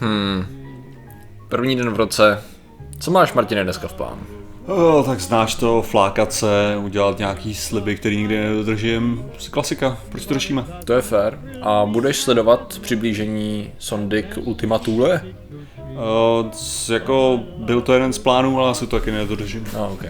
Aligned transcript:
Hmm. 0.00 0.44
První 1.48 1.76
den 1.76 1.90
v 1.90 1.96
roce. 1.96 2.42
Co 2.98 3.10
máš, 3.10 3.32
Martine, 3.32 3.64
dneska 3.64 3.88
v 3.88 3.92
plánu? 3.94 4.20
O, 4.66 5.02
tak 5.02 5.20
znáš 5.20 5.54
to, 5.54 5.82
flákat 5.82 6.32
se, 6.32 6.76
udělat 6.84 7.18
nějaký 7.18 7.54
sliby, 7.54 7.96
který 7.96 8.16
nikdy 8.16 8.38
nedodržím. 8.40 9.24
Prostě 9.30 9.50
klasika, 9.50 9.98
proč 10.08 10.26
to 10.26 10.34
řešíme? 10.34 10.64
To 10.84 10.92
je 10.92 11.02
fér. 11.02 11.38
A 11.62 11.84
budeš 11.86 12.16
sledovat 12.20 12.78
přiblížení 12.82 13.70
sondy 13.78 14.22
k 14.22 14.38
Ultima 14.44 14.78
Thule? 14.78 15.22
O, 15.96 16.44
c- 16.52 16.94
jako 16.94 17.40
byl 17.58 17.80
to 17.80 17.92
jeden 17.94 18.12
z 18.12 18.18
plánů, 18.18 18.60
ale 18.60 18.70
asi 18.70 18.86
to 18.86 18.98
taky 18.98 19.10
nedodržím. 19.10 19.64
No, 19.74 19.90
ok. 19.92 20.04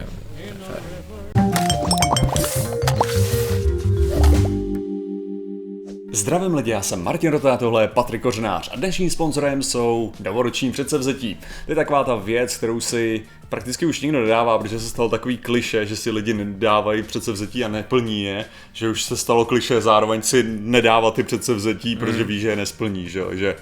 Zdravím 6.19 6.55
lidi, 6.55 6.71
já 6.71 6.83
jsem 6.83 7.03
Martin 7.03 7.31
Rota, 7.31 7.57
tohle 7.57 7.83
je 7.83 7.89
Patrik 7.89 8.23
Kořenář 8.23 8.71
a 8.73 8.77
dnešním 8.77 9.11
sponzorem 9.11 9.63
jsou 9.63 10.13
novoroční 10.21 10.73
předsevzetí. 10.73 11.35
To 11.65 11.73
je 11.73 11.75
taková 11.77 12.05
ta 12.05 12.15
věc, 12.15 12.57
kterou 12.57 12.81
si 12.81 13.23
prakticky 13.49 13.87
už 13.87 14.01
nikdo 14.01 14.21
nedává, 14.21 14.59
protože 14.59 14.81
se 14.81 14.89
stalo 14.89 15.09
takový 15.09 15.39
kliše, 15.39 15.87
že 15.87 15.97
si 15.97 16.11
lidi 16.11 16.35
nedávají 16.35 17.03
předsevzetí 17.03 17.65
a 17.65 17.69
neplní 17.69 18.25
je, 18.25 18.45
že 18.73 18.89
už 18.89 19.03
se 19.03 19.17
stalo 19.17 19.45
kliše 19.45 19.81
zároveň 19.81 20.23
si 20.23 20.43
nedávat 20.49 21.15
ty 21.15 21.23
předsevzetí, 21.23 21.97
protože 21.97 22.25
ví, 22.25 22.41
že 22.41 22.49
je 22.49 22.57
nesplní, 22.57 23.09
že 23.09 23.19
jo, 23.19 23.35
že 23.35 23.57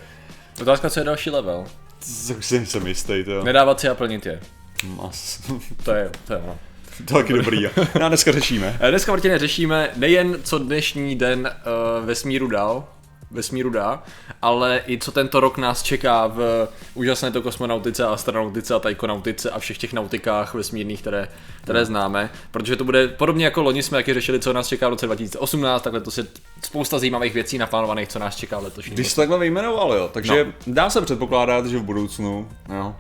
Otázka, 0.61 0.91
co 0.91 1.01
je 1.01 1.05
další 1.05 1.31
level? 1.31 1.65
už 2.39 2.47
si 2.47 2.57
nejsem 2.57 2.87
jistý, 2.87 3.25
to 3.25 3.45
Nedávat 3.45 3.81
si 3.81 3.89
a 3.89 3.95
plnit 3.95 4.27
je. 4.27 4.41
Mas. 4.85 5.41
To 5.85 5.93
je, 5.93 6.11
to 6.27 6.33
je 6.33 6.39
ono. 6.39 6.59
To 7.05 7.15
taky 7.15 7.33
dobrý. 7.33 7.63
No 8.01 8.05
a 8.07 8.09
dneska 8.09 8.33
řešíme. 8.33 8.77
Eh, 8.81 8.91
Dneska, 8.91 9.13
Martine, 9.13 9.39
řešíme 9.39 9.91
nejen, 9.97 10.37
co 10.43 10.59
dnešní 10.59 11.17
den 11.17 11.51
uh, 12.01 12.07
vesmíru 12.07 12.49
dal, 12.49 12.85
vesmíru 13.31 13.71
dá, 13.71 14.03
ale 14.43 14.81
i 14.89 14.99
co 14.99 15.13
tento 15.13 15.41
rok 15.41 15.59
nás 15.59 15.83
čeká 15.83 16.27
v 16.27 16.69
úžasné 16.95 17.31
to 17.31 17.43
kosmonautice, 17.43 18.05
astronautice 18.05 18.75
a 18.75 18.79
taikonautice 18.79 19.51
a 19.51 19.59
všech 19.59 19.79
těch 19.79 19.93
nautikách 19.93 20.55
vesmírných, 20.55 21.01
které, 21.01 21.29
které 21.63 21.85
známe, 21.85 22.31
protože 22.51 22.77
to 22.77 22.85
bude 22.85 23.09
podobně 23.09 23.45
jako 23.45 23.63
loni 23.63 23.83
jsme 23.83 23.99
taky 23.99 24.15
řešili, 24.15 24.41
co 24.41 24.53
nás 24.53 24.69
čeká 24.69 24.87
v 24.89 24.91
roce 24.91 25.07
2018, 25.07 25.83
tak 25.83 25.93
letos 25.93 26.19
je 26.19 26.25
spousta 26.65 26.99
zajímavých 26.99 27.35
věcí 27.35 27.59
naplánovaných, 27.59 28.09
co 28.09 28.19
nás 28.19 28.37
čeká 28.37 28.59
v 28.59 28.65
letošním 28.65 28.95
Když 28.95 29.07
roce. 29.07 29.15
se 29.15 29.21
takhle 29.21 29.39
vyjmenoval, 29.39 29.93
jo, 29.95 30.11
takže 30.13 30.45
no. 30.45 30.53
dá 30.75 30.91
se 30.91 31.01
předpokládat, 31.01 31.67
že 31.67 31.79
v 31.79 31.83
budoucnu 31.83 32.49
jo, 32.75 32.95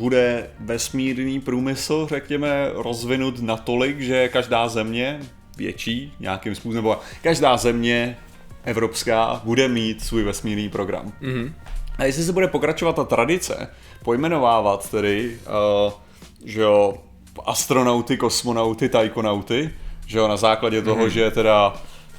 bude 0.00 0.50
vesmírný 0.60 1.40
průmysl, 1.40 2.06
řekněme, 2.10 2.70
rozvinut 2.74 3.42
natolik, 3.42 4.00
že 4.00 4.28
každá 4.28 4.68
země 4.68 5.20
větší 5.56 6.12
nějakým 6.20 6.54
způsobem, 6.54 6.84
nebo 6.84 6.98
každá 7.22 7.56
země 7.56 8.16
evropská 8.64 9.40
bude 9.44 9.68
mít 9.68 10.04
svůj 10.04 10.22
vesmírný 10.22 10.68
program. 10.68 11.12
Mm-hmm. 11.22 11.52
A 11.98 12.04
jestli 12.04 12.24
se 12.24 12.32
bude 12.32 12.48
pokračovat 12.48 12.96
ta 12.96 13.04
tradice, 13.04 13.68
pojmenovávat 14.04 14.90
tedy, 14.90 15.38
uh, 15.86 15.92
že 16.44 16.60
jo, 16.60 16.94
astronauty, 17.44 18.16
kosmonauty, 18.16 18.88
taikonauty, 18.88 19.70
že 20.06 20.18
jo, 20.18 20.28
na 20.28 20.36
základě 20.36 20.82
toho, 20.82 21.08
že 21.08 21.30
teda 21.30 21.74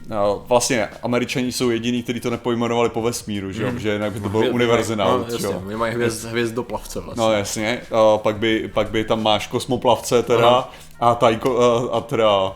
No, 0.08 0.44
vlastně 0.48 0.90
američani 1.04 1.52
jsou 1.52 1.70
jediní, 1.70 2.04
kteří 2.04 2.20
to 2.20 2.30
nepojmenovali 2.30 2.90
po 2.90 3.02
vesmíru, 3.02 3.52
že 3.52 3.64
jo, 3.64 3.72
že 3.78 3.94
jinak 3.94 4.14
by 4.14 4.20
to 4.20 4.30
byl 4.30 4.42
Hvězd- 4.42 4.54
univerzinaut, 4.54 5.28
no, 5.28 5.34
jasně, 5.34 5.48
oni 5.50 5.76
mají 5.76 5.94
hvězd, 5.94 6.26
hvězdoplavce 6.28 7.00
vlastně. 7.00 7.24
No 7.24 7.32
jasně, 7.32 7.82
a 7.92 8.18
pak 8.18 8.36
by, 8.38 8.70
pak 8.74 8.90
by 8.92 9.04
tam 9.04 9.24
máš 9.24 9.48
kosmoplavce 9.48 10.24
teda 10.24 10.48
Aha. 10.50 10.72
a, 11.00 11.16
tajko, 11.16 11.60
a, 11.60 11.98
a 11.98 12.02
teda 12.02 12.54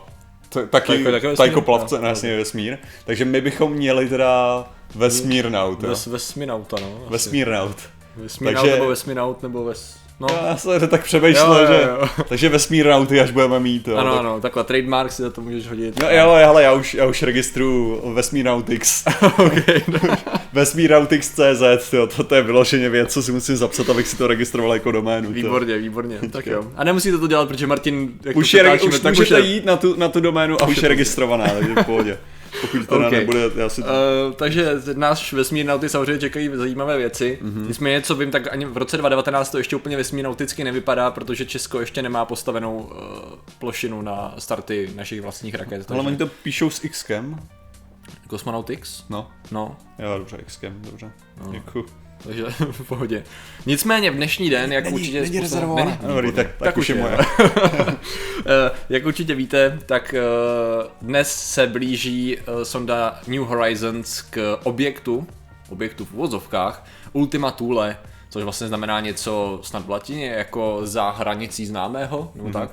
t- 0.48 0.66
taky 0.66 0.92
Tajko- 1.04 1.36
tajkoplavce, 1.36 1.94
No, 1.94 2.02
no, 2.02 2.08
jasně 2.08 2.36
vesmír. 2.36 2.78
Takže 3.04 3.24
my 3.24 3.40
bychom 3.40 3.72
měli 3.72 4.08
teda 4.08 4.64
vesmírnaut. 4.94 5.82
Ves, 5.82 6.06
vesminauta, 6.06 6.76
no. 6.80 6.98
Vesmírnaut. 7.08 7.76
Vesmínaut 8.16 8.54
Takže- 8.62 8.72
nebo 8.76 8.88
vesminaut 8.88 9.42
nebo 9.42 9.64
ves... 9.64 9.96
No. 10.20 10.26
Já 10.46 10.56
jsem 10.56 10.80
to 10.80 10.86
tak 10.86 11.04
přemýšlel, 11.04 11.54
Jo, 11.54 11.60
jo, 11.60 11.66
že... 11.66 11.88
jo. 11.88 12.08
Takže 12.28 12.48
vesmírnauty 12.48 13.20
až 13.20 13.30
budeme 13.30 13.60
mít, 13.60 13.88
jo. 13.88 13.96
Ano, 13.96 14.10
tak- 14.10 14.20
ano, 14.20 14.40
takhle 14.40 14.64
trademark 14.64 15.12
si 15.12 15.22
za 15.22 15.30
to 15.30 15.40
můžeš 15.40 15.66
hodit. 15.68 16.00
No 16.02 16.08
jo, 16.10 16.32
hele, 16.34 16.62
já 16.62 16.72
už, 16.72 16.94
já 16.94 17.06
už 17.06 17.22
registruju 17.22 18.02
Vesmírnautix. 18.14 19.04
okay, 19.38 19.80
Vesmírnautix.cz, 20.52 21.92
jo, 21.92 22.06
to, 22.06 22.24
to 22.24 22.34
je 22.34 22.42
vyloženě 22.42 22.88
věc, 22.88 23.12
co 23.12 23.22
si 23.22 23.32
musím 23.32 23.56
zapsat, 23.56 23.90
abych 23.90 24.08
si 24.08 24.16
to 24.16 24.26
registroval 24.26 24.72
jako 24.72 24.92
doménu. 24.92 25.28
to. 25.28 25.34
Výborně, 25.34 25.78
výborně, 25.78 26.18
tak 26.30 26.46
jo. 26.46 26.64
A 26.76 26.84
nemusíte 26.84 27.18
to 27.18 27.26
dělat, 27.26 27.48
protože 27.48 27.66
Martin, 27.66 28.08
jak 28.24 28.36
Už, 28.36 28.50
to 28.50 28.56
je, 28.56 28.80
už 28.80 29.00
tak 29.00 29.18
můžete 29.18 29.40
je- 29.40 29.46
jít 29.46 29.64
na 29.64 29.76
tu, 29.76 29.94
na 29.98 30.08
tu 30.08 30.20
doménu 30.20 30.62
a 30.62 30.66
už 30.66 30.82
je 30.82 30.88
registrovaná, 30.88 31.46
takže 31.48 31.74
v 31.74 31.84
pohodě. 31.84 32.18
Pokud 32.60 32.86
teda 32.88 33.06
Ok. 33.06 33.12
nebude, 33.12 33.50
já 33.56 33.68
si... 33.68 33.82
Uh, 33.82 33.88
takže 34.36 34.72
náš 34.94 35.32
vesmírnauty 35.32 35.88
samozřejmě 35.88 36.18
čekají 36.18 36.50
zajímavé 36.54 36.96
věci. 36.96 37.38
Mhm. 37.42 37.50
Mm-hmm. 37.50 37.68
Nicméně, 37.68 38.02
co 38.02 38.14
vím, 38.14 38.30
tak 38.30 38.52
ani 38.52 38.64
v 38.64 38.76
roce 38.76 38.96
2019 38.96 39.50
to 39.50 39.58
ještě 39.58 39.76
úplně 39.76 39.96
vesmírnauticky 39.96 40.64
nevypadá, 40.64 41.10
protože 41.10 41.46
Česko 41.46 41.80
ještě 41.80 42.02
nemá 42.02 42.24
postavenou 42.24 42.78
uh, 42.78 42.90
plošinu 43.58 44.02
na 44.02 44.34
starty 44.38 44.90
našich 44.96 45.22
vlastních 45.22 45.54
raket. 45.54 45.72
Ale 45.72 45.84
Takže... 45.84 46.06
oni 46.06 46.16
to 46.16 46.26
píšou 46.26 46.70
s 46.70 46.80
Xkem. 46.88 47.38
Cosmonautics? 48.30 49.04
No, 49.08 49.30
No, 49.50 49.76
jo, 49.98 50.18
dobře, 50.18 50.38
Xkem, 50.46 50.82
dobře. 50.82 51.12
No. 51.40 51.52
Děkuji. 51.52 51.86
Takže 52.24 52.44
v 52.70 52.82
pohodě. 52.88 53.24
Nicméně 53.66 54.10
v 54.10 54.14
dnešní 54.14 54.50
den, 54.50 54.72
jak 54.72 54.92
určitě... 54.92 55.20
není 55.20 55.40
rezervovaná. 55.40 55.84
Není? 55.84 55.98
No, 56.02 56.08
dobrý, 56.14 56.32
tak, 56.32 56.46
tak, 56.46 56.56
Tak 56.58 56.76
už 56.76 56.88
je 56.88 56.96
je. 56.96 57.02
moje. 57.02 57.16
Eh, 58.48 58.70
Jak 58.88 59.06
určitě 59.06 59.34
víte, 59.34 59.78
tak 59.86 60.14
eh, 60.14 60.20
dnes 61.02 61.34
se 61.52 61.66
blíží 61.66 62.38
eh, 62.38 62.64
sonda 62.64 63.20
New 63.26 63.42
Horizons 63.42 64.22
k 64.22 64.58
objektu, 64.64 65.26
objektu 65.68 66.04
v 66.04 66.12
uvozovkách, 66.14 66.84
Ultima 67.12 67.50
Thule, 67.50 67.96
což 68.30 68.42
vlastně 68.44 68.68
znamená 68.68 69.00
něco 69.00 69.60
snad 69.62 69.86
v 69.86 69.90
latině 69.90 70.26
jako 70.28 70.80
za 70.82 71.10
hranicí 71.10 71.66
známého, 71.66 72.32
nebo 72.34 72.50
tak. 72.50 72.70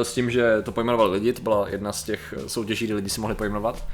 Eh, 0.00 0.04
S 0.04 0.14
tím, 0.14 0.30
že 0.30 0.62
to 0.62 0.72
pojmenovali 0.72 1.10
lidi, 1.12 1.32
to 1.32 1.42
byla 1.42 1.68
jedna 1.68 1.92
z 1.92 2.02
těch 2.04 2.34
soutěží, 2.46 2.84
kdy 2.84 2.94
lidi 2.94 3.10
si 3.10 3.20
mohli 3.20 3.34
pojmenovat 3.36 3.84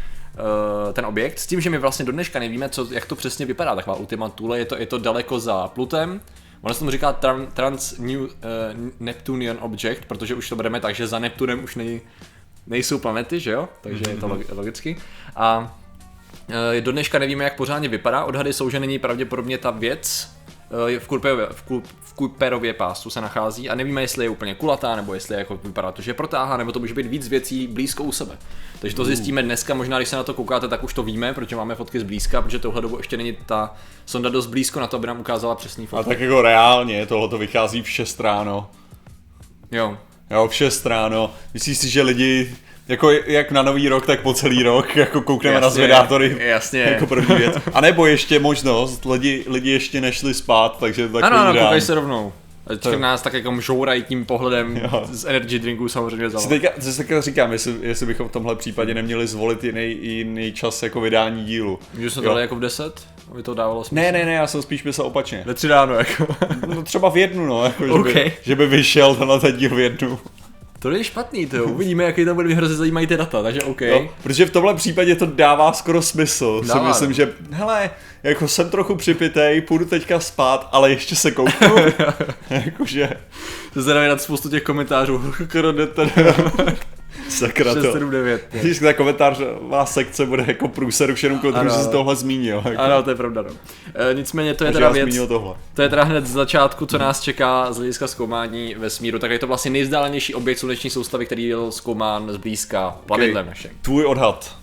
ten 0.92 1.06
objekt, 1.06 1.38
s 1.38 1.46
tím, 1.46 1.60
že 1.60 1.70
my 1.70 1.78
vlastně 1.78 2.04
do 2.04 2.12
dneška 2.12 2.38
nevíme, 2.38 2.68
co, 2.68 2.86
jak 2.90 3.06
to 3.06 3.16
přesně 3.16 3.46
vypadá, 3.46 3.76
taková 3.76 3.96
Ultima 3.96 4.28
Thule, 4.28 4.58
je 4.58 4.64
to, 4.64 4.76
je 4.76 4.86
to 4.86 4.98
daleko 4.98 5.40
za 5.40 5.68
Plutem, 5.68 6.20
Ono 6.62 6.74
se 6.74 6.78
tomu 6.78 6.90
říká 6.90 7.12
tran, 7.12 7.46
Trans 7.46 7.98
New 7.98 8.20
uh, 8.20 8.28
Neptunian 9.00 9.58
Object, 9.60 10.04
protože 10.06 10.34
už 10.34 10.48
to 10.48 10.56
bereme 10.56 10.80
tak, 10.80 10.94
že 10.94 11.06
za 11.06 11.18
Neptunem 11.18 11.64
už 11.64 11.76
nej, 11.76 12.00
nejsou 12.66 12.98
planety, 12.98 13.40
že 13.40 13.50
jo? 13.50 13.68
Takže 13.80 14.04
je 14.10 14.16
to 14.16 14.28
logi- 14.28 14.56
logicky. 14.56 14.96
A 15.36 15.76
uh, 16.48 16.54
do 16.80 16.92
dneška 16.92 17.18
nevíme, 17.18 17.44
jak 17.44 17.56
pořádně 17.56 17.88
vypadá. 17.88 18.24
Odhady 18.24 18.52
jsou, 18.52 18.70
že 18.70 18.80
není 18.80 18.98
pravděpodobně 18.98 19.58
ta 19.58 19.70
věc 19.70 20.35
v, 20.98 21.06
Kuiperově, 21.06 21.46
v, 21.50 21.62
Ku, 21.62 21.82
v 22.00 22.14
Kuiperově 22.14 22.72
pásu 22.72 23.10
se 23.10 23.20
nachází 23.20 23.70
a 23.70 23.74
nevíme, 23.74 24.00
jestli 24.00 24.24
je 24.24 24.28
úplně 24.28 24.54
kulatá, 24.54 24.96
nebo 24.96 25.14
jestli 25.14 25.34
je 25.34 25.38
jako 25.38 25.60
vypadá 25.64 25.92
to, 25.92 26.02
že 26.02 26.10
je 26.10 26.14
protáhá, 26.14 26.56
nebo 26.56 26.72
to 26.72 26.78
může 26.80 26.94
být 26.94 27.06
víc 27.06 27.28
věcí 27.28 27.66
blízko 27.66 28.04
u 28.04 28.12
sebe. 28.12 28.38
Takže 28.80 28.96
to 28.96 29.04
zjistíme 29.04 29.42
dneska, 29.42 29.74
možná 29.74 29.96
když 29.98 30.08
se 30.08 30.16
na 30.16 30.22
to 30.22 30.34
koukáte, 30.34 30.68
tak 30.68 30.84
už 30.84 30.94
to 30.94 31.02
víme, 31.02 31.32
protože 31.34 31.56
máme 31.56 31.74
fotky 31.74 32.00
zblízka, 32.00 32.42
protože 32.42 32.58
touhle 32.58 32.82
dobu 32.82 32.96
ještě 32.96 33.16
není 33.16 33.36
ta 33.46 33.74
sonda 34.06 34.28
dost 34.28 34.46
blízko 34.46 34.80
na 34.80 34.86
to, 34.86 34.96
aby 34.96 35.06
nám 35.06 35.20
ukázala 35.20 35.54
přesný 35.54 35.84
A 35.84 35.88
fotky. 35.88 36.08
tak 36.08 36.20
jako 36.20 36.42
reálně, 36.42 37.06
tohle 37.06 37.28
to 37.28 37.38
vychází 37.38 37.82
v 37.82 37.88
6 37.90 38.20
ráno. 38.20 38.70
Jo, 39.72 39.98
Jo, 40.30 40.48
v 40.48 40.54
6 40.54 40.86
ráno. 40.86 41.34
Myslíš 41.54 41.78
si, 41.78 41.88
že 41.88 42.02
lidi, 42.02 42.56
jako 42.88 43.10
jak 43.10 43.50
na 43.50 43.62
nový 43.62 43.88
rok, 43.88 44.06
tak 44.06 44.20
po 44.20 44.34
celý 44.34 44.62
rok, 44.62 44.96
jako 44.96 45.20
koukneme 45.22 45.60
na 45.60 45.66
Jasně, 45.66 45.74
zvědátory 45.74 46.36
jasně. 46.40 46.80
jako 46.80 47.06
první 47.06 47.36
věc. 47.36 47.54
A 47.72 47.80
nebo 47.80 48.06
ještě 48.06 48.38
možnost, 48.38 49.04
lidi, 49.04 49.44
lidi 49.48 49.70
ještě 49.70 50.00
nešli 50.00 50.34
spát, 50.34 50.76
takže 50.80 51.08
to 51.08 51.18
je 51.18 51.22
Ano, 51.24 51.36
ano, 51.38 51.52
rán. 51.52 51.64
koukej 51.66 51.80
se 51.80 51.94
rovnou. 51.94 52.32
A 52.66 52.68
teďka 52.70 52.90
To- 52.90 52.98
nás 52.98 53.22
tak 53.22 53.32
jako 53.32 53.60
žourají 53.60 54.02
tím 54.02 54.24
pohledem 54.24 54.76
Jo. 54.76 55.04
z 55.10 55.24
energy 55.24 55.58
drinků 55.58 55.88
samozřejmě 55.88 56.30
za 56.30 56.48
teďka, 56.48 56.68
co 56.80 56.92
si 56.92 56.98
teďka 56.98 57.20
říkám, 57.20 57.52
jestli, 57.52 57.74
jestli 57.82 58.06
bychom 58.06 58.28
v 58.28 58.32
tomhle 58.32 58.56
případě 58.56 58.94
neměli 58.94 59.26
zvolit 59.26 59.64
jiný, 59.64 59.96
jiný 60.00 60.52
čas 60.52 60.82
jako 60.82 61.00
vydání 61.00 61.44
dílu. 61.44 61.78
Můžu 61.94 62.10
se 62.10 62.20
dali 62.20 62.40
jako 62.42 62.56
v 62.56 62.60
10? 62.60 63.06
Aby 63.32 63.42
to 63.42 63.54
dávalo 63.54 63.84
smysl. 63.84 64.02
Ne, 64.04 64.12
ne, 64.12 64.24
ne, 64.24 64.32
já 64.32 64.46
jsem 64.46 64.62
spíš 64.62 64.84
myslel 64.84 65.06
opačně. 65.06 65.42
Ve 65.46 65.54
tři 65.54 65.68
ráno 65.68 65.94
jako. 65.94 66.26
No 66.66 66.82
třeba 66.82 67.08
v 67.08 67.16
jednu, 67.16 67.46
no, 67.46 67.64
jako, 67.64 67.86
že, 67.86 68.12
by, 68.14 68.32
že 68.42 68.56
by 68.56 68.66
vyšel 68.66 69.14
tenhle 69.14 69.40
ten 69.40 69.56
díl 69.56 69.74
v 69.74 69.78
jednu. 69.80 70.18
To 70.78 70.90
je 70.90 71.04
špatný, 71.04 71.46
to 71.46 71.56
jo. 71.56 71.64
Uvidíme, 71.64 72.04
jaký 72.04 72.24
to 72.24 72.34
bude 72.34 72.54
hrozně 72.54 72.76
zajímají 72.76 73.06
ty 73.06 73.16
data, 73.16 73.42
takže 73.42 73.62
OK. 73.62 73.80
Jo, 73.80 74.08
protože 74.22 74.46
v 74.46 74.50
tomhle 74.50 74.74
případě 74.74 75.16
to 75.16 75.26
dává 75.26 75.72
skoro 75.72 76.02
smysl. 76.02 76.62
Si 76.62 76.68
Dává, 76.68 76.88
myslím, 76.88 77.08
no. 77.08 77.14
že 77.14 77.32
hele, 77.50 77.90
jako 78.22 78.48
jsem 78.48 78.70
trochu 78.70 78.94
připitej, 78.94 79.60
půjdu 79.60 79.84
teďka 79.84 80.20
spát, 80.20 80.68
ale 80.72 80.90
ještě 80.90 81.16
se 81.16 81.30
kouknu. 81.30 81.76
Jakože, 82.50 83.10
To 83.74 83.82
se 83.82 83.94
dá 83.94 84.18
spoustu 84.18 84.50
těch 84.50 84.62
komentářů. 84.62 85.34
Sakra 87.28 87.74
6, 87.74 87.82
to. 87.84 87.92
7, 87.92 88.10
9. 88.10 88.48
Když 88.52 88.78
ta 88.78 88.92
komentářová 88.92 89.86
sekce 89.86 90.26
bude 90.26 90.44
jako 90.46 90.68
průser 90.68 91.10
už 91.10 91.22
jenom 91.22 91.38
kvůli 91.38 91.54
tomu, 91.54 91.68
že 91.68 91.74
jsi 91.76 91.88
tohle 91.90 92.16
zmínil. 92.16 92.62
Jako, 92.64 92.82
Ano, 92.82 93.02
to 93.02 93.10
je 93.10 93.16
pravda, 93.16 93.42
no. 93.42 93.50
E, 94.10 94.14
nicméně 94.14 94.54
to 94.54 94.64
je 94.64 94.72
teda 94.72 94.88
věc, 94.90 95.16
tohle. 95.28 95.54
to 95.74 95.82
je 95.82 95.88
teda 95.88 96.04
hned 96.04 96.26
z 96.26 96.30
začátku, 96.32 96.86
co 96.86 96.98
nás 96.98 97.20
čeká 97.20 97.72
z 97.72 97.76
hlediska 97.76 98.06
zkoumání 98.06 98.74
vesmíru, 98.78 99.18
tak 99.18 99.30
je 99.30 99.38
to 99.38 99.46
vlastně 99.46 99.70
nejvzdálenější 99.70 100.34
objekt 100.34 100.58
sluneční 100.58 100.90
soustavy, 100.90 101.26
který 101.26 101.48
byl 101.48 101.72
zkoumán 101.72 102.30
zblízka 102.32 102.96
planetem 103.06 103.36
Ok. 103.36 103.46
našem. 103.46 103.70
Tvůj 103.82 104.04
odhad. 104.04 104.56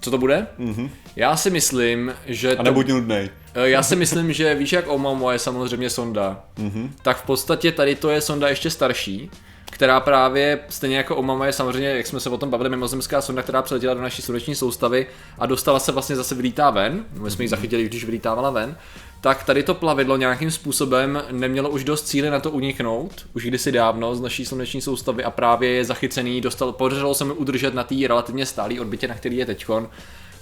Co 0.00 0.10
to 0.10 0.18
bude? 0.18 0.46
Mm-hmm. 0.60 0.90
Já 1.16 1.36
si 1.36 1.50
myslím, 1.50 2.14
že 2.26 2.52
A 2.52 2.56
to... 2.56 2.62
nebuď 2.62 2.88
nudnej. 2.88 3.30
Eh, 3.54 3.68
Já 3.68 3.82
si 3.82 3.96
myslím, 3.96 4.32
že 4.32 4.54
víš, 4.54 4.72
jak 4.72 4.88
Omamo 4.88 5.30
je 5.30 5.38
samozřejmě 5.38 5.90
sonda, 5.90 6.40
mm-hmm. 6.58 6.90
tak 7.02 7.16
v 7.16 7.22
podstatě 7.26 7.72
tady 7.72 7.94
to 7.94 8.10
je 8.10 8.20
sonda 8.20 8.48
ještě 8.48 8.70
starší, 8.70 9.30
která 9.76 10.00
právě, 10.00 10.60
stejně 10.68 10.96
jako 10.96 11.16
Omama 11.16 11.46
je 11.46 11.52
samozřejmě, 11.52 11.88
jak 11.88 12.06
jsme 12.06 12.20
se 12.20 12.30
o 12.30 12.38
tom 12.38 12.50
bavili, 12.50 12.70
mimozemská 12.70 13.20
sonda, 13.20 13.42
která 13.42 13.62
přiletěla 13.62 13.94
do 13.94 14.00
naší 14.00 14.22
sluneční 14.22 14.54
soustavy 14.54 15.06
a 15.38 15.46
dostala 15.46 15.78
se 15.78 15.92
vlastně 15.92 16.16
zase 16.16 16.34
vylítá 16.34 16.70
ven, 16.70 17.04
my 17.12 17.30
jsme 17.30 17.44
ji 17.44 17.48
zachytili, 17.48 17.84
když 17.84 18.04
vylítávala 18.04 18.50
ven, 18.50 18.76
tak 19.20 19.44
tady 19.44 19.62
to 19.62 19.74
plavidlo 19.74 20.16
nějakým 20.16 20.50
způsobem 20.50 21.22
nemělo 21.30 21.70
už 21.70 21.84
dost 21.84 22.02
cíly 22.02 22.30
na 22.30 22.40
to 22.40 22.50
uniknout, 22.50 23.26
už 23.34 23.44
kdysi 23.44 23.72
dávno 23.72 24.14
z 24.14 24.20
naší 24.20 24.46
sluneční 24.46 24.80
soustavy 24.80 25.24
a 25.24 25.30
právě 25.30 25.70
je 25.70 25.84
zachycený, 25.84 26.40
dostal, 26.40 26.72
podařilo 26.72 27.14
se 27.14 27.24
mi 27.24 27.32
udržet 27.32 27.74
na 27.74 27.84
té 27.84 27.94
relativně 28.08 28.46
stálé 28.46 28.80
orbitě, 28.80 29.08
na 29.08 29.14
který 29.14 29.36
je 29.36 29.46
teďkon. 29.46 29.88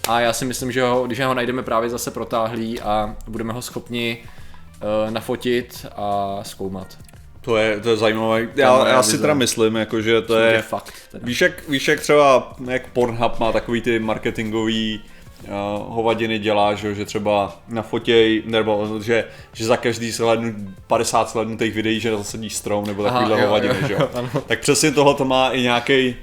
A 0.08 0.20
já 0.20 0.32
si 0.32 0.44
myslím, 0.44 0.72
že 0.72 0.82
ho, 0.82 1.06
když 1.06 1.20
ho 1.20 1.34
najdeme 1.34 1.62
právě 1.62 1.90
zase 1.90 2.10
protáhlý 2.10 2.80
a 2.80 3.16
budeme 3.28 3.52
ho 3.52 3.62
schopni 3.62 4.18
uh, 4.24 5.10
nafotit 5.10 5.86
a 5.96 6.38
zkoumat. 6.42 6.96
To 7.44 7.56
je, 7.56 7.80
to 7.80 7.90
je 7.90 7.96
zajímavé. 7.96 8.48
Já, 8.54 8.88
já 8.88 9.02
si 9.02 9.18
teda 9.18 9.34
myslím, 9.34 9.76
jako, 9.76 10.00
že 10.00 10.22
to 10.22 10.38
je 10.38 10.52
je... 10.52 10.62
fakt. 10.62 10.94
Teda. 11.10 11.26
Víš 11.26 11.40
jak, 11.40 11.68
víš 11.68 11.88
jak 11.88 12.00
třeba 12.00 12.52
jak 12.70 12.88
Pornhub 12.88 13.40
má 13.40 13.52
takový 13.52 13.80
ty 13.80 13.98
marketingový 13.98 15.00
uh, 15.42 15.50
hovadiny 15.94 16.38
dělá, 16.38 16.74
že, 16.74 16.94
že 16.94 17.04
třeba 17.04 17.56
na 17.68 17.82
fotěj, 17.82 18.42
nebo 18.46 18.98
že, 19.02 19.24
že 19.52 19.64
za 19.64 19.76
každý 19.76 20.10
shlednu, 20.10 20.54
50 20.86 21.30
shlednutých 21.30 21.74
videí, 21.74 22.00
že 22.00 22.16
zasadí 22.16 22.50
strom, 22.50 22.86
nebo 22.86 23.06
Aha, 23.06 23.12
takovýhle 23.12 23.40
jo, 23.40 23.46
hovadiny, 23.46 23.74
jo, 23.80 23.88
že 23.88 23.94
jo, 23.94 24.08
ano. 24.14 24.30
Tak 24.46 24.60
přesně 24.60 24.90
tohle 24.90 25.14
to 25.14 25.24
má 25.24 25.50
i 25.50 25.62
nějaký 25.62 26.16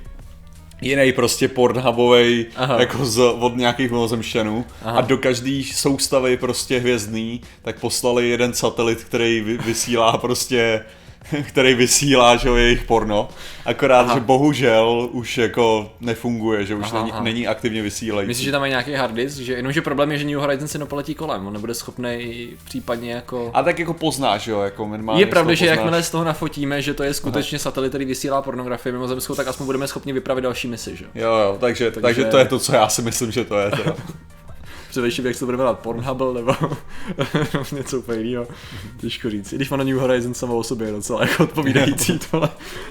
jiný 0.82 1.12
prostě 1.12 1.48
Pornhubovej, 1.48 2.46
Aha. 2.56 2.80
jako 2.80 3.06
z, 3.06 3.20
od 3.20 3.56
nějakých 3.56 3.92
mimozemšťanů 3.92 4.66
Aha. 4.84 4.98
a 4.98 5.02
do 5.02 5.18
každé 5.18 5.62
soustavy 5.74 6.38
prostě 6.38 6.80
hvězdný, 6.80 7.42
tak 7.62 7.80
poslali 7.80 8.30
jeden 8.30 8.54
satelit, 8.54 9.04
který 9.04 9.42
vy, 9.42 9.58
vysílá 9.58 10.18
prostě 10.18 10.82
který 11.48 11.74
vysílá, 11.74 12.36
že 12.36 12.48
jo, 12.48 12.56
jejich 12.56 12.84
porno, 12.84 13.30
akorát, 13.66 14.00
Aha. 14.00 14.14
že 14.14 14.20
bohužel 14.20 15.10
už 15.12 15.38
jako 15.38 15.92
nefunguje, 16.00 16.66
že 16.66 16.76
už 16.76 16.86
Aha, 16.86 17.00
není, 17.00 17.12
aha. 17.12 17.24
není 17.24 17.48
aktivně 17.48 17.82
vysílající. 17.82 18.28
Myslíš, 18.28 18.46
že 18.46 18.52
tam 18.52 18.62
mají 18.62 18.70
nějaký 18.70 18.94
hard 18.94 19.14
disk? 19.14 19.38
Že, 19.38 19.54
jenomže 19.54 19.82
problém 19.82 20.12
je, 20.12 20.18
že 20.18 20.26
New 20.26 20.40
Horizons 20.40 20.72
si 20.72 20.78
nepoletí 20.78 21.16
kolem, 21.16 21.48
on 21.48 21.54
nebude 21.54 21.74
schopný 21.74 22.50
případně 22.66 23.14
jako... 23.14 23.52
A 23.54 23.64
tak 23.64 23.80
jako 23.80 23.94
poznáš, 23.94 24.48
jo, 24.48 24.62
jako 24.62 24.88
minimálně 24.88 25.22
Je 25.22 25.26
pravda, 25.26 25.54
že 25.54 25.66
poznáš. 25.66 25.78
jakmile 25.78 26.04
z 26.04 26.10
toho 26.10 26.24
nafotíme, 26.24 26.82
že 26.82 26.94
to 26.94 27.04
je 27.04 27.14
skutečně 27.14 27.60
satelit, 27.60 27.90
který 27.90 28.06
vysílá 28.06 28.42
pornografii 28.42 28.94
mimozemskou, 28.94 29.36
tak 29.36 29.48
aspoň 29.48 29.66
budeme 29.66 29.88
schopni 29.88 30.14
vypravit 30.14 30.44
další 30.44 30.68
misi, 30.68 30.96
že? 30.96 31.06
Jo, 31.16 31.34
jo, 31.34 31.58
takže, 31.60 31.92
takže... 31.92 32.02
takže 32.02 32.26
to 32.26 32.38
je 32.38 32.46
to, 32.46 32.60
co 32.60 32.76
já 32.76 32.90
si 32.90 33.02
myslím, 33.02 33.32
že 33.32 33.46
to 33.46 33.60
je. 33.60 33.72
Teda. 33.72 33.96
Především, 34.92 35.26
jak 35.26 35.36
se 35.36 35.40
to 35.40 35.46
bude 35.46 35.58
jmenovat 35.58 35.80
Pornhubble 35.80 36.34
nebo 36.34 36.56
něco 37.76 38.00
úplně 38.00 38.22
jiného. 38.22 38.48
Těžko 38.98 39.30
říct. 39.30 39.54
I 39.54 39.56
když 39.56 39.72
ono 39.72 39.84
New 39.84 39.98
Horizons 39.98 40.38
samo 40.38 40.58
o 40.58 40.64
sobě 40.64 40.88
je 40.88 40.94
docela 40.94 41.22
jako 41.22 41.44
odpovídající 41.44 42.20
tohle 42.32 42.50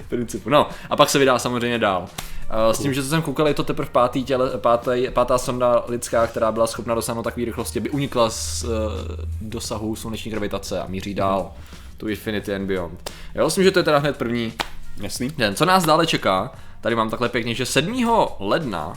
principu. 0.09 0.49
No, 0.49 0.69
a 0.89 0.95
pak 0.95 1.09
se 1.09 1.19
vydá 1.19 1.39
samozřejmě 1.39 1.79
dál. 1.79 2.01
Uh, 2.01 2.73
s 2.73 2.79
tím, 2.79 2.93
že 2.93 3.03
co 3.03 3.09
jsem 3.09 3.21
koukal, 3.21 3.47
je 3.47 3.53
to 3.53 3.63
teprve 3.63 3.89
pátý 3.91 4.23
těle, 4.23 4.57
pátý, 4.57 5.07
pátá 5.13 5.37
sonda 5.37 5.83
lidská, 5.87 6.27
která 6.27 6.51
byla 6.51 6.67
schopna 6.67 6.95
dosáhnout 6.95 7.23
takové 7.23 7.45
rychlosti, 7.45 7.79
aby 7.79 7.89
unikla 7.89 8.29
z 8.29 8.63
uh, 8.63 8.69
dosahu 9.41 9.95
sluneční 9.95 10.31
gravitace 10.31 10.79
a 10.79 10.87
míří 10.87 11.13
dál. 11.13 11.53
To 11.97 12.07
Infinity 12.07 12.55
and 12.55 12.65
Beyond. 12.65 13.11
Jo, 13.35 13.45
myslím, 13.45 13.63
že 13.63 13.71
to 13.71 13.79
je 13.79 13.83
teda 13.83 13.97
hned 13.97 14.17
první 14.17 14.53
Jasný? 14.97 15.29
den. 15.37 15.55
Co 15.55 15.65
nás 15.65 15.85
dále 15.85 16.07
čeká, 16.07 16.51
tady 16.81 16.95
mám 16.95 17.09
takhle 17.09 17.29
pěkně, 17.29 17.53
že 17.53 17.65
7. 17.65 18.05
ledna 18.39 18.93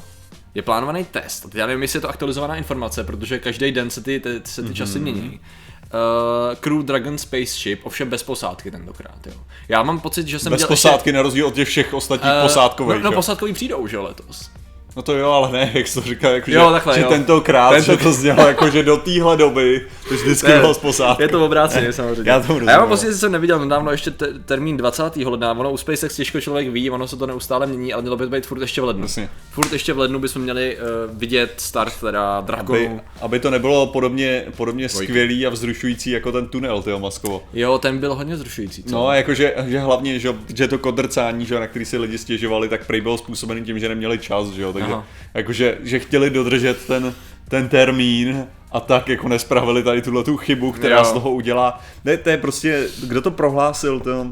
je 0.55 0.63
plánovaný 0.63 1.05
test. 1.05 1.47
A 1.47 1.49
teď 1.49 1.59
já 1.59 1.67
nevím, 1.67 1.83
jestli 1.83 1.97
je 1.97 2.01
to 2.01 2.09
aktualizovaná 2.09 2.57
informace, 2.57 3.05
protože 3.05 3.39
každý 3.39 3.73
den 3.73 3.91
se 3.91 4.01
ty, 4.01 4.21
ty, 4.21 4.41
se 4.45 4.63
ty 4.63 4.75
časy 4.75 4.99
mění. 4.99 5.41
Uh, 5.85 6.55
Crew 6.55 6.83
Dragon 6.83 7.19
Spaceship, 7.19 7.87
ovšem 7.87 8.11
bez 8.11 8.23
posádky 8.23 8.71
tentokrát, 8.71 9.27
jo. 9.27 9.33
Já 9.69 9.83
mám 9.83 10.01
pocit, 10.01 10.29
že 10.29 10.39
jsem 10.39 10.53
Bez 10.53 10.65
posádky 10.65 11.13
na 11.13 11.23
rozdíl 11.23 11.47
od 11.47 11.55
těch 11.55 11.69
všech 11.69 11.95
ostatních 11.95 12.33
ještě, 12.33 12.43
posádkových. 12.43 12.97
No, 12.97 13.05
no 13.05 13.11
jo. 13.11 13.17
posádkový 13.17 13.53
přijdou, 13.53 13.87
že 13.87 13.97
jo, 13.97 14.03
letos. 14.03 14.51
No 14.97 15.03
to 15.03 15.17
jo, 15.17 15.31
ale 15.31 15.53
ne, 15.53 15.71
jak 15.75 15.89
jsi 15.89 15.95
to 15.95 16.01
říkal, 16.01 16.33
jako, 16.33 16.51
Jo, 16.51 16.67
že, 16.69 16.73
takhle, 16.73 16.95
že 16.95 17.01
jo. 17.01 17.09
tentokrát, 17.09 17.71
Tento- 17.71 17.93
že 17.93 17.97
to 17.99 18.13
znělo 18.13 18.47
jako, 18.49 18.71
že 18.71 18.83
do 18.83 18.97
téhle 18.97 19.37
doby 19.37 19.87
to 20.09 20.15
vždycky 20.15 20.47
bylo 20.61 20.75
z 20.75 20.79
posádky. 20.79 21.23
Je 21.23 21.29
to 21.29 21.45
obráceně 21.45 21.93
samozřejmě. 21.93 22.31
Já 22.31 22.41
tomu 22.41 22.59
a 22.59 22.71
já 22.71 22.79
mám 22.79 22.89
rozumím. 22.89 22.89
pocit, 22.89 23.07
že 23.07 23.15
jsem 23.19 23.33
neviděl 23.33 23.59
nedávno 23.59 23.91
ještě 23.91 24.11
te- 24.11 24.27
termín 24.45 24.77
20. 24.77 25.17
ledna. 25.17 25.53
Ono 25.53 25.71
u 25.73 25.77
SpaceX 25.77 26.17
těžko 26.17 26.41
člověk 26.41 26.69
ví, 26.69 26.91
ono 26.91 27.09
se 27.09 27.17
to 27.17 27.27
neustále 27.27 27.67
mění, 27.67 27.93
ale 27.93 28.03
mělo 28.03 28.17
by 28.17 28.25
to 28.25 28.31
být 28.31 28.47
furt 28.47 28.61
ještě 28.61 28.81
v 28.81 28.85
lednu. 28.85 29.03
Jasně. 29.03 29.29
Furt 29.51 29.73
ještě 29.73 29.93
v 29.93 29.99
lednu 29.99 30.19
bychom 30.19 30.43
měli 30.43 30.77
uh, 30.77 31.19
vidět 31.19 31.53
start 31.57 32.01
teda 32.01 32.37
Aby, 32.39 32.47
Dragonu. 32.47 33.01
aby 33.21 33.39
to 33.41 33.51
nebylo 33.51 33.87
podobně, 33.87 34.45
podobně 34.57 34.89
skvělý 34.89 35.47
a 35.47 35.51
vzrušující 35.51 36.11
jako 36.11 36.33
ten 36.33 36.47
tunel, 36.49 36.83
tyjo, 36.83 36.99
Maskovo. 36.99 37.43
Jo, 37.53 37.79
ten 37.79 37.99
byl 37.99 38.15
hodně 38.15 38.37
zrušující. 38.37 38.83
Co? 38.85 38.95
No, 38.95 39.13
jakože 39.13 39.55
že 39.67 39.79
hlavně, 39.79 40.19
že, 40.19 40.35
že 40.55 40.69
to 40.69 40.79
kodrcání, 40.79 41.47
že, 41.47 41.61
na 41.61 41.67
který 41.67 41.85
si 41.85 41.99
lidi 41.99 42.19
stěžovali, 42.19 42.69
tak 42.69 42.87
prý 42.87 43.01
bylo 43.01 43.19
způsobený 43.19 43.65
tím, 43.65 43.79
že 43.79 43.89
neměli 43.89 44.19
čas, 44.19 44.49
že 44.49 44.63
jo, 44.63 44.73
Aha. 44.93 45.05
jakože, 45.35 45.79
že 45.83 45.99
chtěli 45.99 46.31
dodržet 46.31 46.87
ten, 46.87 47.15
ten 47.49 47.69
termín 47.69 48.47
a 48.73 48.81
tak 48.81 49.09
jako 49.09 49.29
nespravili 49.29 49.83
tady 49.83 50.03
tuhle 50.03 50.25
tu 50.25 50.37
chybu, 50.37 50.73
která 50.73 50.99
Jo. 50.99 51.05
z 51.05 51.13
toho 51.13 51.31
udělá. 51.31 51.81
Ne, 52.05 52.17
to 52.17 52.31
je 52.31 52.37
prostě, 52.37 52.87
kdo 53.07 53.23
to 53.23 53.31
prohlásil, 53.31 54.01
to, 54.01 54.27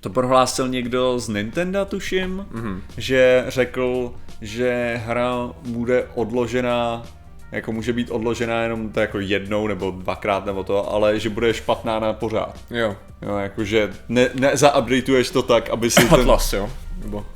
to 0.00 0.10
prohlásil 0.10 0.68
někdo 0.68 1.18
z 1.18 1.28
Nintendo, 1.28 1.84
tuším, 1.84 2.46
mm-hmm. 2.54 2.80
že 2.96 3.44
řekl, 3.48 4.12
že 4.40 5.00
hra 5.06 5.34
bude 5.66 6.06
odložená 6.14 7.02
jako 7.52 7.72
může 7.72 7.92
být 7.92 8.10
odložená 8.10 8.62
jenom 8.62 8.88
to 8.92 9.00
jako 9.00 9.20
jednou 9.20 9.66
nebo 9.66 9.90
dvakrát 9.90 10.46
nebo 10.46 10.64
to, 10.64 10.92
ale 10.92 11.20
že 11.20 11.28
bude 11.28 11.54
špatná 11.54 11.98
na 11.98 12.12
pořád. 12.12 12.56
Jo. 12.70 12.96
Jo, 13.22 13.36
jakože 13.36 13.90
ne, 14.08 14.28
nezaupdateuješ 14.34 15.30
to 15.30 15.42
tak, 15.42 15.70
aby 15.70 15.90
si 15.90 16.04
ten... 16.08 16.20
Atlas, 16.20 16.52
jo. 16.52 16.70
Nebo... 17.02 17.26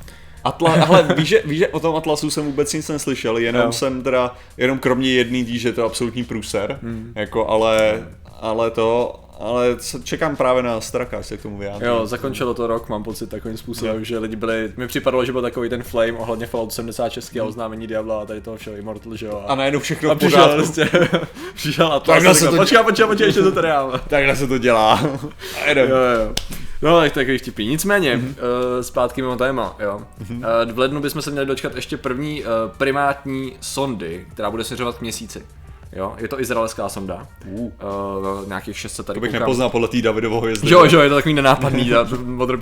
Atlas, 0.43 0.89
ale 0.89 1.07
víš 1.17 1.27
že, 1.27 1.41
víš, 1.45 1.59
že 1.59 1.67
o 1.67 1.79
tom 1.79 1.95
Atlasu 1.95 2.29
jsem 2.29 2.45
vůbec 2.45 2.73
nic 2.73 2.89
neslyšel, 2.89 3.37
jenom 3.37 3.61
Jo. 3.61 3.71
jsem 3.71 4.01
teda, 4.03 4.35
jenom 4.57 4.79
kromě 4.79 5.09
jedný 5.09 5.43
dí, 5.43 5.59
že 5.59 5.69
je 5.69 5.73
to 5.73 5.85
absolutní 5.85 6.23
průser, 6.23 6.79
hmm. 6.83 7.13
jako, 7.15 7.47
ale, 7.47 8.07
ale 8.41 8.71
to, 8.71 9.19
ale 9.39 9.77
čekám 10.03 10.35
právě 10.35 10.63
na 10.63 10.81
Straka, 10.81 11.23
se 11.23 11.37
k 11.37 11.41
tomu 11.41 11.57
vyjádří. 11.57 11.85
Jo, 11.85 12.05
zakončilo 12.05 12.53
to 12.53 12.67
rok, 12.67 12.89
mám 12.89 13.03
pocit 13.03 13.29
takovým 13.29 13.57
způsobem, 13.57 14.05
že 14.05 14.17
lidi 14.19 14.35
byli, 14.35 14.73
mi 14.77 14.87
připadalo, 14.87 15.25
že 15.25 15.31
byl 15.31 15.41
takový 15.41 15.69
ten 15.69 15.83
flame 15.83 16.11
ohledně 16.11 16.45
Fallout 16.45 16.73
76 16.73 17.35
a 17.41 17.43
oznámení 17.43 17.87
Diabla 17.87 18.21
a 18.21 18.25
tady 18.25 18.41
toho 18.41 18.57
všeho 18.57 18.75
Immortal, 18.75 19.15
že 19.15 19.25
jo. 19.25 19.43
A 19.47 19.55
najednou 19.55 19.79
všechno 19.79 20.11
a 20.11 20.15
přišel 20.15 20.39
pořádku. 20.39 20.55
prostě, 20.55 20.89
přišel 21.55 21.87
Atlas 21.93 22.15
Takhle 22.15 22.31
a 22.31 22.33
se 22.33 22.47
to 22.47 22.55
počkej, 22.55 22.83
počkej, 22.83 23.07
počkej, 23.07 23.27
ještě 23.27 23.41
to 23.41 23.51
tady 23.51 23.67
máme. 23.67 23.99
Takhle 24.07 24.35
se 24.35 24.47
to 24.47 24.57
dělá. 24.57 24.93
A. 24.93 25.69
Jo, 25.73 25.85
jo. 25.95 26.33
No, 26.83 26.99
tak 26.99 27.13
takový 27.13 27.37
vtipný. 27.37 27.67
Nicméně, 27.67 28.17
mm-hmm. 28.17 28.27
uh, 28.27 28.81
zpátky 28.81 29.21
mimo 29.21 29.35
téma, 29.35 29.75
jo. 29.79 30.01
Mm-hmm. 30.23 30.65
Uh, 30.65 30.71
v 30.71 30.79
lednu 30.79 31.01
bychom 31.01 31.21
se 31.21 31.31
měli 31.31 31.45
dočkat 31.45 31.75
ještě 31.75 31.97
první 31.97 32.41
uh, 32.41 32.47
primátní 32.77 33.53
sondy, 33.61 34.25
která 34.33 34.51
bude 34.51 34.63
směřovat 34.63 34.97
k 34.97 35.01
měsíci. 35.01 35.45
Jo, 35.95 36.13
je 36.17 36.27
to 36.27 36.41
izraelská 36.41 36.89
sonda. 36.89 37.27
Uh. 37.45 37.59
Uh, 37.61 37.71
nějakých 38.47 38.77
600 38.77 39.05
tady 39.05 39.17
To 39.17 39.21
bych 39.21 39.31
koukám. 39.31 39.41
nepoznal 39.41 39.69
podle 39.69 39.87
té 39.87 40.01
Davidovo 40.01 40.41
hvězdy. 40.41 40.71
Jo, 40.71 40.85
jo, 40.91 41.01
je 41.01 41.09
to 41.09 41.15
takový 41.15 41.33
nenápadný, 41.33 41.91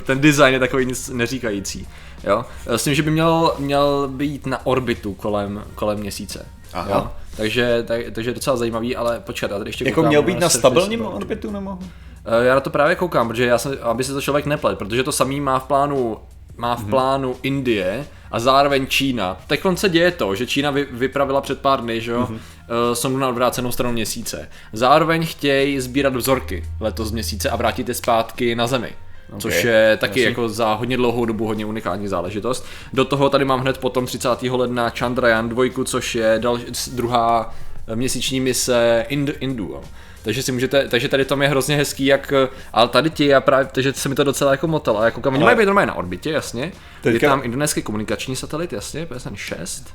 ten 0.05 0.21
design 0.21 0.53
je 0.53 0.59
takový 0.59 0.85
nic 0.85 1.09
neříkající. 1.09 1.87
Jo? 2.23 2.45
S 2.67 2.83
tím, 2.83 2.93
že 2.93 3.03
by 3.03 3.11
měl, 3.11 3.53
měl 3.59 4.07
být 4.07 4.45
na 4.45 4.65
orbitu 4.65 5.13
kolem, 5.13 5.63
kolem 5.75 5.99
měsíce. 5.99 6.45
Aha. 6.73 6.89
Jo? 6.91 7.07
Takže, 7.37 7.83
tak, 7.87 8.01
takže 8.11 8.29
je 8.29 8.33
docela 8.33 8.57
zajímavý, 8.57 8.95
ale 8.95 9.19
počkat, 9.19 9.51
já 9.51 9.57
tady 9.57 9.69
ještě 9.69 9.85
Jako 9.85 9.95
koukám 9.95 10.09
měl 10.09 10.23
být 10.23 10.39
na 10.39 10.49
stabilním 10.49 11.05
orbitu, 11.05 11.51
nebo? 11.51 11.77
Eh, 12.25 12.45
Já 12.45 12.55
na 12.55 12.61
to 12.61 12.69
právě 12.69 12.95
koukám, 12.95 13.27
protože 13.27 13.45
já 13.45 13.57
jsem, 13.57 13.77
aby 13.81 14.03
se 14.03 14.13
to 14.13 14.21
člověk 14.21 14.45
neplet, 14.45 14.77
protože 14.77 15.03
to 15.03 15.11
samý 15.11 15.41
má 15.41 15.59
v 15.59 15.63
plánu 15.63 16.17
má 16.57 16.75
v 16.75 16.85
plánu 16.85 17.35
Indie 17.43 18.05
a 18.31 18.39
zároveň 18.39 18.87
Čína. 18.87 19.37
Teď 19.47 19.61
se 19.75 19.89
děje 19.89 20.11
to, 20.11 20.35
že 20.35 20.47
Čína 20.47 20.71
vy, 20.71 20.87
vypravila 20.91 21.41
před 21.41 21.59
pár 21.59 21.81
dny, 21.81 22.01
že 22.01 22.11
jo, 22.11 22.27
mm-hmm. 22.31 22.93
sondu 22.93 23.19
na 23.19 23.29
odvrácenou 23.29 23.71
stranu 23.71 23.93
měsíce. 23.93 24.49
Zároveň 24.73 25.25
chtějí 25.25 25.79
sbírat 25.79 26.15
vzorky 26.15 26.63
letos 26.79 27.07
z 27.07 27.11
měsíce 27.11 27.49
a 27.49 27.55
vrátit 27.55 27.87
je 27.87 27.93
zpátky 27.93 28.55
na 28.55 28.67
Zemi. 28.67 28.91
Okay. 29.27 29.41
Což 29.41 29.63
je 29.63 29.97
taky 29.97 30.19
Jasně. 30.19 30.29
jako 30.29 30.49
za 30.49 30.73
hodně 30.73 30.97
dlouhou 30.97 31.25
dobu 31.25 31.47
hodně 31.47 31.65
unikátní 31.65 32.07
záležitost. 32.07 32.65
Do 32.93 33.05
toho 33.05 33.29
tady 33.29 33.45
mám 33.45 33.59
hned 33.59 33.77
potom 33.77 34.05
30. 34.05 34.43
ledna 34.43 34.89
Chandrayaan 34.89 35.49
2, 35.49 35.65
což 35.85 36.15
je 36.15 36.39
dal, 36.39 36.59
druhá 36.93 37.53
měsíční 37.95 38.39
mise 38.39 39.05
Ind, 39.09 39.29
Indu. 39.39 39.67
Jo. 39.67 39.81
Takže 40.23 40.43
si 40.43 40.51
můžete, 40.51 40.87
takže 40.87 41.07
tady 41.07 41.25
to 41.25 41.41
je 41.41 41.47
hrozně 41.49 41.75
hezký, 41.75 42.05
jak, 42.05 42.33
ale 42.73 42.87
tady 42.87 43.09
ti, 43.09 43.25
já 43.25 43.41
právě, 43.41 43.65
takže 43.65 43.93
se 43.93 44.09
mi 44.09 44.15
to 44.15 44.23
docela 44.23 44.51
jako 44.51 44.67
motalo. 44.67 45.03
Jako 45.03 45.21
kam, 45.21 45.33
oni 45.33 45.43
Ale- 45.43 45.55
mají 45.55 45.63
být 45.63 45.65
normálně 45.65 45.87
na 45.87 45.93
orbitě, 45.93 46.31
jasně. 46.31 46.71
Teďka... 47.01 47.25
Je 47.25 47.29
tam 47.29 47.41
indonéský 47.43 47.81
komunikační 47.81 48.35
satelit, 48.35 48.73
jasně, 48.73 49.05
PSN 49.05 49.35
6. 49.35 49.93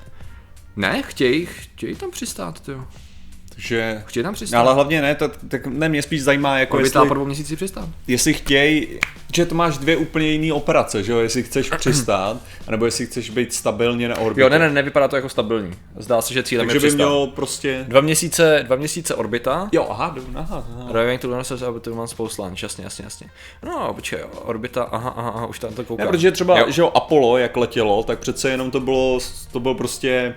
Ne, 0.76 1.02
chtějí, 1.02 1.46
chtějí 1.46 1.94
tam 1.94 2.10
přistát, 2.10 2.68
jo. 2.68 2.84
Takže... 3.56 4.02
Chtějí 4.06 4.24
tam 4.24 4.34
přistát. 4.34 4.58
Ale 4.58 4.74
hlavně 4.74 5.02
ne, 5.02 5.14
tak, 5.14 5.32
tak 5.48 5.66
ne, 5.66 5.88
mě 5.88 6.02
spíš 6.02 6.22
zajímá, 6.22 6.58
jako 6.58 6.78
jestli, 6.78 7.08
po 7.08 7.14
dvou 7.14 7.24
měsíci 7.24 7.56
přistát. 7.56 7.88
jestli 8.06 8.34
chtějí 8.34 8.88
že 9.34 9.46
to 9.46 9.54
máš 9.54 9.78
dvě 9.78 9.96
úplně 9.96 10.26
jiné 10.26 10.52
operace, 10.52 11.02
že 11.02 11.12
jo, 11.12 11.18
jestli 11.18 11.42
chceš 11.42 11.70
přistát, 11.78 12.36
anebo 12.68 12.84
jestli 12.84 13.06
chceš 13.06 13.30
být 13.30 13.52
stabilně 13.52 14.08
na 14.08 14.18
orbitě. 14.18 14.40
Jo, 14.40 14.48
ne, 14.48 14.58
ne, 14.58 14.70
nevypadá 14.70 15.08
to 15.08 15.16
jako 15.16 15.28
stabilní. 15.28 15.72
Zdá 15.96 16.22
se, 16.22 16.34
že 16.34 16.42
cílem 16.42 16.66
Takže 16.66 16.76
je 16.76 16.80
by 16.80 16.86
přistát. 16.86 16.96
mělo 16.96 17.26
prostě... 17.26 17.84
Dva 17.88 18.00
měsíce, 18.00 18.62
dva 18.66 18.76
měsíce 18.76 19.14
orbita. 19.14 19.68
Jo, 19.72 19.86
aha, 19.90 20.16
aha, 20.34 20.64
aha. 20.80 21.16
To 21.20 21.28
lunar 21.28 21.44
surface 21.44 21.66
orbit 21.66 21.86
mám 21.86 22.08
spoustu 22.08 22.42
jasně, 22.60 22.84
jasně, 22.84 23.04
jasně. 23.04 23.30
No, 23.64 23.94
počkej, 23.94 24.20
orbita, 24.32 24.82
aha, 24.82 25.14
aha, 25.16 25.30
aha, 25.30 25.46
už 25.46 25.58
tam 25.58 25.74
to 25.74 25.84
koukám. 25.84 26.06
Ne, 26.06 26.10
protože 26.10 26.32
třeba, 26.32 26.58
Jo. 26.58 26.66
že 26.68 26.82
jo, 26.82 26.92
Apollo, 26.94 27.38
jak 27.38 27.56
letělo, 27.56 28.02
tak 28.02 28.18
přece 28.18 28.50
jenom 28.50 28.70
to 28.70 28.80
bylo, 28.80 29.18
to 29.52 29.60
bylo 29.60 29.74
prostě 29.74 30.34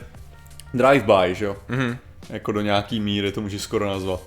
drive-by, 0.73 1.35
že 1.35 1.45
jo. 1.45 1.55
Mm-hmm. 1.69 1.97
Jako 2.29 2.51
do 2.51 2.62
nějaký 2.62 3.00
míry 3.00 3.31
to 3.31 3.41
můžeš 3.41 3.62
skoro 3.62 3.86
nazvat. 3.88 4.21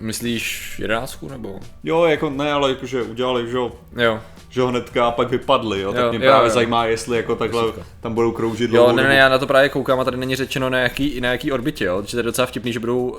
Myslíš 0.00 0.74
jedenáctku 0.78 1.28
nebo? 1.28 1.60
Jo, 1.84 2.04
jako 2.04 2.30
ne, 2.30 2.52
ale 2.52 2.68
jakože 2.70 3.02
udělali, 3.02 3.50
že 3.50 3.56
jo, 3.56 3.72
Jo. 3.96 4.20
Že 4.50 4.60
ho 4.60 4.68
hnedka 4.68 5.06
a 5.06 5.10
pak 5.10 5.30
vypadli, 5.30 5.80
jo, 5.80 5.92
tak 5.92 6.04
Jo, 6.04 6.08
mě 6.08 6.26
jo, 6.26 6.30
právě 6.30 6.48
jo. 6.48 6.54
zajímá, 6.54 6.84
jestli 6.84 7.16
jako 7.16 7.36
takhle 7.36 7.62
tam 8.00 8.14
budou 8.14 8.32
kroužit 8.32 8.70
Jo, 8.70 8.76
dlouhou 8.76 8.96
ne, 8.96 9.02
ne, 9.02 9.16
já 9.16 9.28
na 9.28 9.38
to 9.38 9.46
právě 9.46 9.68
koukám 9.68 10.00
a 10.00 10.04
tady 10.04 10.16
není 10.16 10.36
řečeno 10.36 10.70
na 10.70 10.78
jaký, 10.78 11.20
na 11.20 11.28
jaký 11.28 11.52
orbitě, 11.52 11.84
jo. 11.84 11.96
Takže 11.96 12.12
to 12.12 12.18
je 12.18 12.22
docela 12.22 12.46
vtipný, 12.46 12.72
že 12.72 12.80
budou 12.80 12.98
uh, 13.08 13.18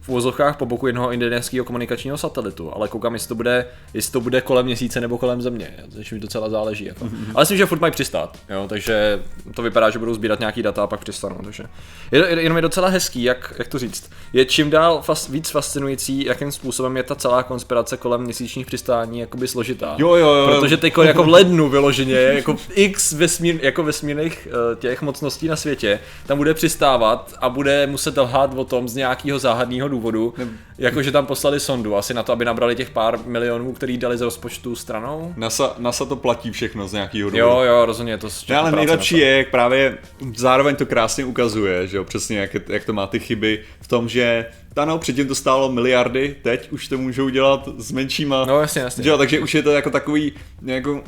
v 0.00 0.08
úvozovkách 0.08 0.56
po 0.56 0.66
boku 0.66 0.86
jednoho 0.86 1.12
indonéského 1.12 1.64
komunikačního 1.64 2.18
satelitu, 2.18 2.74
ale 2.74 2.88
koukám, 2.88 3.14
jestli 3.14 3.28
to 3.28 3.34
bude, 3.34 3.66
jestli 3.94 4.12
to 4.12 4.20
bude 4.20 4.40
kolem 4.40 4.66
měsíce 4.66 5.00
nebo 5.00 5.18
kolem 5.18 5.42
země, 5.42 5.74
což 5.94 6.12
mi 6.12 6.18
docela 6.18 6.48
záleží. 6.50 6.84
Jako. 6.84 7.08
ale 7.34 7.42
myslím, 7.42 7.58
že 7.58 7.66
furt 7.66 7.80
mají 7.80 7.90
přistát, 7.90 8.38
jo, 8.50 8.66
takže 8.68 9.22
to 9.54 9.62
vypadá, 9.62 9.90
že 9.90 9.98
budou 9.98 10.14
sbírat 10.14 10.40
nějaký 10.40 10.62
data 10.62 10.82
a 10.82 10.86
pak 10.86 11.00
přistanou. 11.00 11.38
Takže 11.44 11.64
je, 12.12 12.26
je, 12.28 12.42
jenom 12.42 12.56
je 12.58 12.62
docela 12.62 12.88
hezký, 12.88 13.22
jak, 13.22 13.54
jak 13.58 13.68
to 13.68 13.78
říct. 13.78 14.10
Je 14.32 14.44
čím 14.44 14.70
dál 14.70 15.02
fas, 15.02 15.28
víc 15.28 15.50
fascinující, 15.50 16.24
jakým 16.24 16.52
způsobem 16.52 16.96
je 16.96 17.02
ta 17.02 17.14
celá 17.14 17.42
konspirace 17.42 17.96
kolem 17.96 18.20
měsíčních 18.20 18.66
přistání 18.66 19.20
jakoby 19.20 19.48
složitá. 19.48 19.94
Jo, 19.98 20.14
jo, 20.14 20.34
jo. 20.34 20.46
Protože 20.60 20.76
teď 20.76 20.94
jako 21.02 21.22
v 21.22 21.28
lednu 21.28 21.68
vyloženě, 21.68 22.14
jako 22.14 22.56
x 22.74 23.12
vesmír, 23.12 23.58
jako 23.62 23.82
vesmírných 23.82 24.48
eh, 24.50 24.76
těch 24.76 25.02
mocností 25.02 25.48
na 25.48 25.56
světě, 25.56 26.00
tam 26.26 26.38
bude 26.38 26.54
přistávat 26.54 27.34
a 27.38 27.48
bude 27.48 27.86
muset 27.86 28.16
lhát 28.16 28.50
o 28.56 28.64
tom 28.64 28.88
z 28.88 28.94
nějakého 28.94 29.38
záhadného 29.38 29.88
důvodu, 29.88 30.34
jako 30.78 31.02
že 31.02 31.12
tam 31.12 31.26
poslali 31.26 31.60
sondu, 31.60 31.96
asi 31.96 32.14
na 32.14 32.22
to, 32.22 32.32
aby 32.32 32.44
nabrali 32.44 32.76
těch 32.76 32.90
pár 32.90 33.18
milionů, 33.26 33.72
který 33.72 33.98
dali 33.98 34.18
z 34.18 34.20
rozpočtu 34.20 34.76
stranou. 34.76 35.34
NASA, 35.36 35.74
NASA 35.78 36.04
to 36.04 36.16
platí 36.16 36.50
všechno 36.50 36.88
z 36.88 36.92
nějakého 36.92 37.30
důvodu. 37.30 37.38
Jo, 37.38 37.60
jo, 37.60 37.86
rozhodně 37.86 38.18
to 38.18 38.28
Ne, 38.48 38.56
ale 38.56 38.72
nejlepší 38.72 39.18
je, 39.18 39.36
jak 39.36 39.50
právě 39.50 39.98
zároveň 40.36 40.76
to 40.76 40.86
krásně 40.86 41.24
ukazuje, 41.24 41.86
že 41.86 41.96
jo, 41.96 42.04
přesně 42.04 42.38
jak, 42.38 42.56
jak 42.68 42.84
to 42.84 42.92
má 42.92 43.06
ty 43.06 43.20
chyby 43.20 43.60
v 43.80 43.88
tom, 43.88 44.08
že 44.08 44.46
ano, 44.76 44.98
předtím 44.98 45.28
to 45.28 45.34
stálo 45.34 45.72
miliardy, 45.72 46.36
teď 46.42 46.72
už 46.72 46.88
to 46.88 46.98
můžou 46.98 47.28
dělat 47.28 47.68
s 47.78 47.92
menšíma. 47.92 48.44
No 48.44 48.60
jasně, 48.60 48.82
jasně. 48.82 49.08
Jo, 49.08 49.18
takže 49.18 49.40
už 49.40 49.54
je 49.54 49.62
to 49.62 49.70
jako 49.70 49.90
takový, 49.90 50.32
jako, 50.62 51.04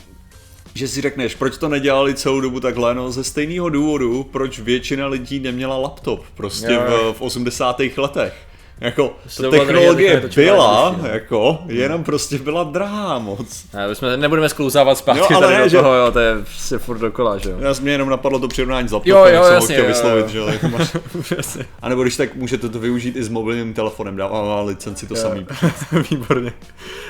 že 0.75 0.89
si 0.89 1.01
řekneš, 1.01 1.35
proč 1.35 1.59
to 1.59 1.69
nedělali 1.69 2.15
celou 2.15 2.41
dobu 2.41 2.61
takhle, 2.61 2.95
no 2.95 3.13
ze 3.13 3.25
stejného 3.25 3.69
důvodu, 3.69 4.25
proč 4.25 4.59
většina 4.59 5.07
lidí 5.07 5.41
neměla 5.41 5.79
laptop, 5.79 6.25
prostě 6.35 6.79
v, 6.79 7.13
v 7.13 7.23
80. 7.23 7.81
letech. 7.97 8.35
Jako, 8.81 9.17
to 9.37 9.43
ta 9.43 9.51
technologie 9.51 10.23
byla, 10.35 10.97
jako, 11.13 11.59
jenom 11.67 12.05
prostě 12.05 12.39
byla 12.39 12.65
drahá 12.65 13.19
moc. 13.19 13.65
Ne, 13.75 13.89
my 13.89 13.95
jsme, 13.95 14.17
nebudeme 14.17 14.49
sklouzávat 14.49 14.99
zpátky 14.99 15.21
Jo, 15.21 15.27
ale 15.37 15.47
tady 15.47 15.57
ne, 15.59 15.63
do 15.63 15.69
že- 15.69 15.77
toho, 15.77 15.95
jo, 15.95 16.13
to 16.13 16.19
je 16.19 16.35
se 16.57 16.79
furt 16.79 16.99
dokola, 16.99 17.39
že 17.39 17.51
jo. 17.51 17.57
Já 17.61 17.75
mě 17.81 17.93
jenom 17.93 18.09
napadlo 18.09 18.39
to 18.39 18.49
přirovnání 18.49 18.89
s 18.89 18.93
Jo, 18.93 18.97
laptopem, 18.97 19.17
jo, 19.19 19.25
jak 19.27 19.43
jsem 19.45 19.51
ho 19.51 19.55
jasně, 19.55 19.75
chtěl 19.75 19.85
jo, 19.85 19.89
vyslovit, 19.89 20.25
jo. 20.25 20.29
že 20.31 20.39
jo, 20.39 20.47
jako 20.47 20.69
máš. 20.69 20.97
A 21.83 21.89
nebo 21.89 22.03
když 22.03 22.17
tak 22.17 22.35
můžete 22.35 22.69
to 22.69 22.79
využít 22.79 23.17
i 23.17 23.23
s 23.23 23.29
mobilním 23.29 23.75
telefonem, 23.75 24.17
dává 24.17 24.63
licenci 24.63 25.07
to 25.07 25.17
samý. 25.17 25.47
Výborně. 26.11 26.53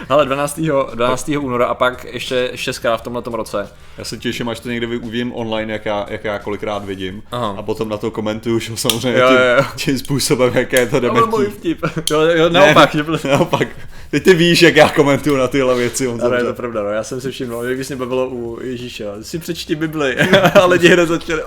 Ale 0.09 0.25
12. 0.27 0.61
12. 0.95 1.29
února 1.41 1.67
a 1.67 1.75
pak 1.75 2.05
ještě 2.05 2.51
šestkrát 2.55 2.97
v 2.97 3.01
tomhle 3.01 3.23
roce. 3.33 3.69
Já 3.99 4.05
se 4.05 4.17
těším, 4.19 4.49
až 4.49 4.61
to 4.61 4.69
někde 4.69 4.87
vy- 4.87 4.99
uvidím 4.99 5.33
online, 5.35 5.73
jak 5.73 5.87
já, 5.87 6.07
jak 6.09 6.25
já 6.25 6.39
kolikrát 6.39 6.85
vidím. 6.85 7.23
Aha. 7.33 7.55
A 7.59 7.63
potom 7.63 7.89
na 7.89 7.97
to 7.97 8.11
komentuju, 8.11 8.59
že 8.59 8.73
jo, 8.73 8.77
samozřejmě 8.77 9.21
Jo, 9.21 9.29
tím, 9.29 9.37
jo, 9.37 9.57
jo. 9.59 9.65
tím 9.77 9.99
způsobem, 9.99 10.53
jaké 10.55 10.81
je 10.81 10.87
to 10.87 11.01
dementní. 11.01 11.45
Vtip. 11.55 11.83
Jo, 12.11 12.21
jo, 12.21 12.49
naopak, 12.49 12.95
že 12.95 13.03
byl... 13.03 13.21
Naopak. 13.31 13.69
Teď 14.11 14.23
ty 14.23 14.35
víš, 14.35 14.63
jak 14.63 14.77
já 14.77 14.89
komentuju 14.89 15.37
na 15.37 15.49
tyhle 15.49 15.75
věci. 15.75 16.09
On 16.09 16.23
Ale 16.23 16.41
je 16.41 16.45
to 16.45 16.55
pravda, 16.55 16.83
no. 16.83 16.89
já 16.89 17.05
jsem 17.05 17.21
si 17.21 17.31
všiml, 17.31 17.65
jak 17.65 17.89
mě 17.89 17.97
bavilo 17.97 18.29
u 18.29 18.59
Ježíše, 18.63 19.05
si 19.21 19.39
přečti 19.39 19.75
Bibli, 19.75 20.17
a 20.63 20.67
lidi 20.67 20.89
hned 20.89 21.07
začali, 21.07 21.43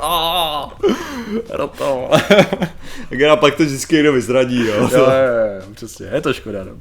roto. 1.50 2.10
Tak 3.10 3.20
já 3.20 3.36
pak 3.36 3.56
to 3.56 3.64
vždycky 3.64 3.96
někdo 3.96 4.14
vyzradí, 4.14 4.68
jo. 4.68 4.74
jo, 4.74 4.90
jo, 4.92 5.00
jo, 5.00 5.74
přesně, 5.74 6.10
je 6.14 6.22
to 6.22 6.34
škoda, 6.34 6.64
no. 6.64 6.72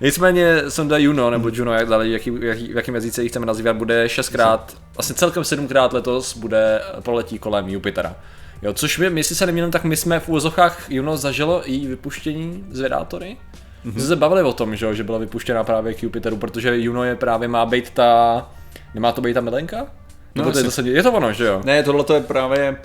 Nicméně 0.00 0.62
sonda 0.68 0.98
Juno, 0.98 1.30
nebo 1.30 1.50
Juno, 1.52 1.72
jak 1.72 1.88
dále, 1.88 2.08
jaký, 2.08 2.32
jaký, 2.40 2.72
v 2.72 2.76
jakém 2.76 2.94
jazyce 2.94 3.22
ji 3.22 3.28
chceme 3.28 3.46
nazývat, 3.46 3.76
bude 3.76 4.08
šestkrát, 4.08 4.76
vlastně 4.96 5.14
celkem 5.14 5.44
sedmkrát 5.44 5.92
letos 5.92 6.36
bude 6.36 6.80
proletí 7.02 7.38
kolem 7.38 7.68
Jupitera. 7.68 8.16
Jo, 8.62 8.72
což 8.72 8.98
my, 8.98 9.20
jestli 9.20 9.36
se 9.36 9.46
nemýlím, 9.46 9.70
tak 9.70 9.84
my 9.84 9.96
jsme 9.96 10.20
v 10.20 10.28
úvozovkách 10.28 10.90
Juno 10.90 11.16
zažilo 11.16 11.70
i 11.70 11.86
vypuštění 11.86 12.64
zvědátory. 12.70 13.36
My 13.84 13.92
jsme 13.92 14.08
se 14.08 14.16
bavili 14.16 14.42
o 14.42 14.52
tom, 14.52 14.76
že, 14.76 14.86
jo, 14.86 14.94
že 14.94 15.04
byla 15.04 15.18
vypuštěna 15.18 15.64
právě 15.64 15.94
k 15.94 16.02
Jupiteru, 16.02 16.36
protože 16.36 16.78
Juno 16.78 17.04
je 17.04 17.16
právě 17.16 17.48
má 17.48 17.66
být 17.66 17.90
ta, 17.90 18.48
nemá 18.94 19.12
to 19.12 19.20
být 19.20 19.34
ta 19.34 19.40
milenka? 19.40 19.86
Nebo 20.34 20.50
to 20.52 20.58
je, 20.58 20.64
zase, 20.64 20.82
je 20.82 21.02
to 21.02 21.12
ono, 21.12 21.32
že 21.32 21.46
jo? 21.46 21.60
Ne, 21.64 21.82
tohle 21.82 22.04
to 22.04 22.14
je 22.14 22.20
právě... 22.20 22.76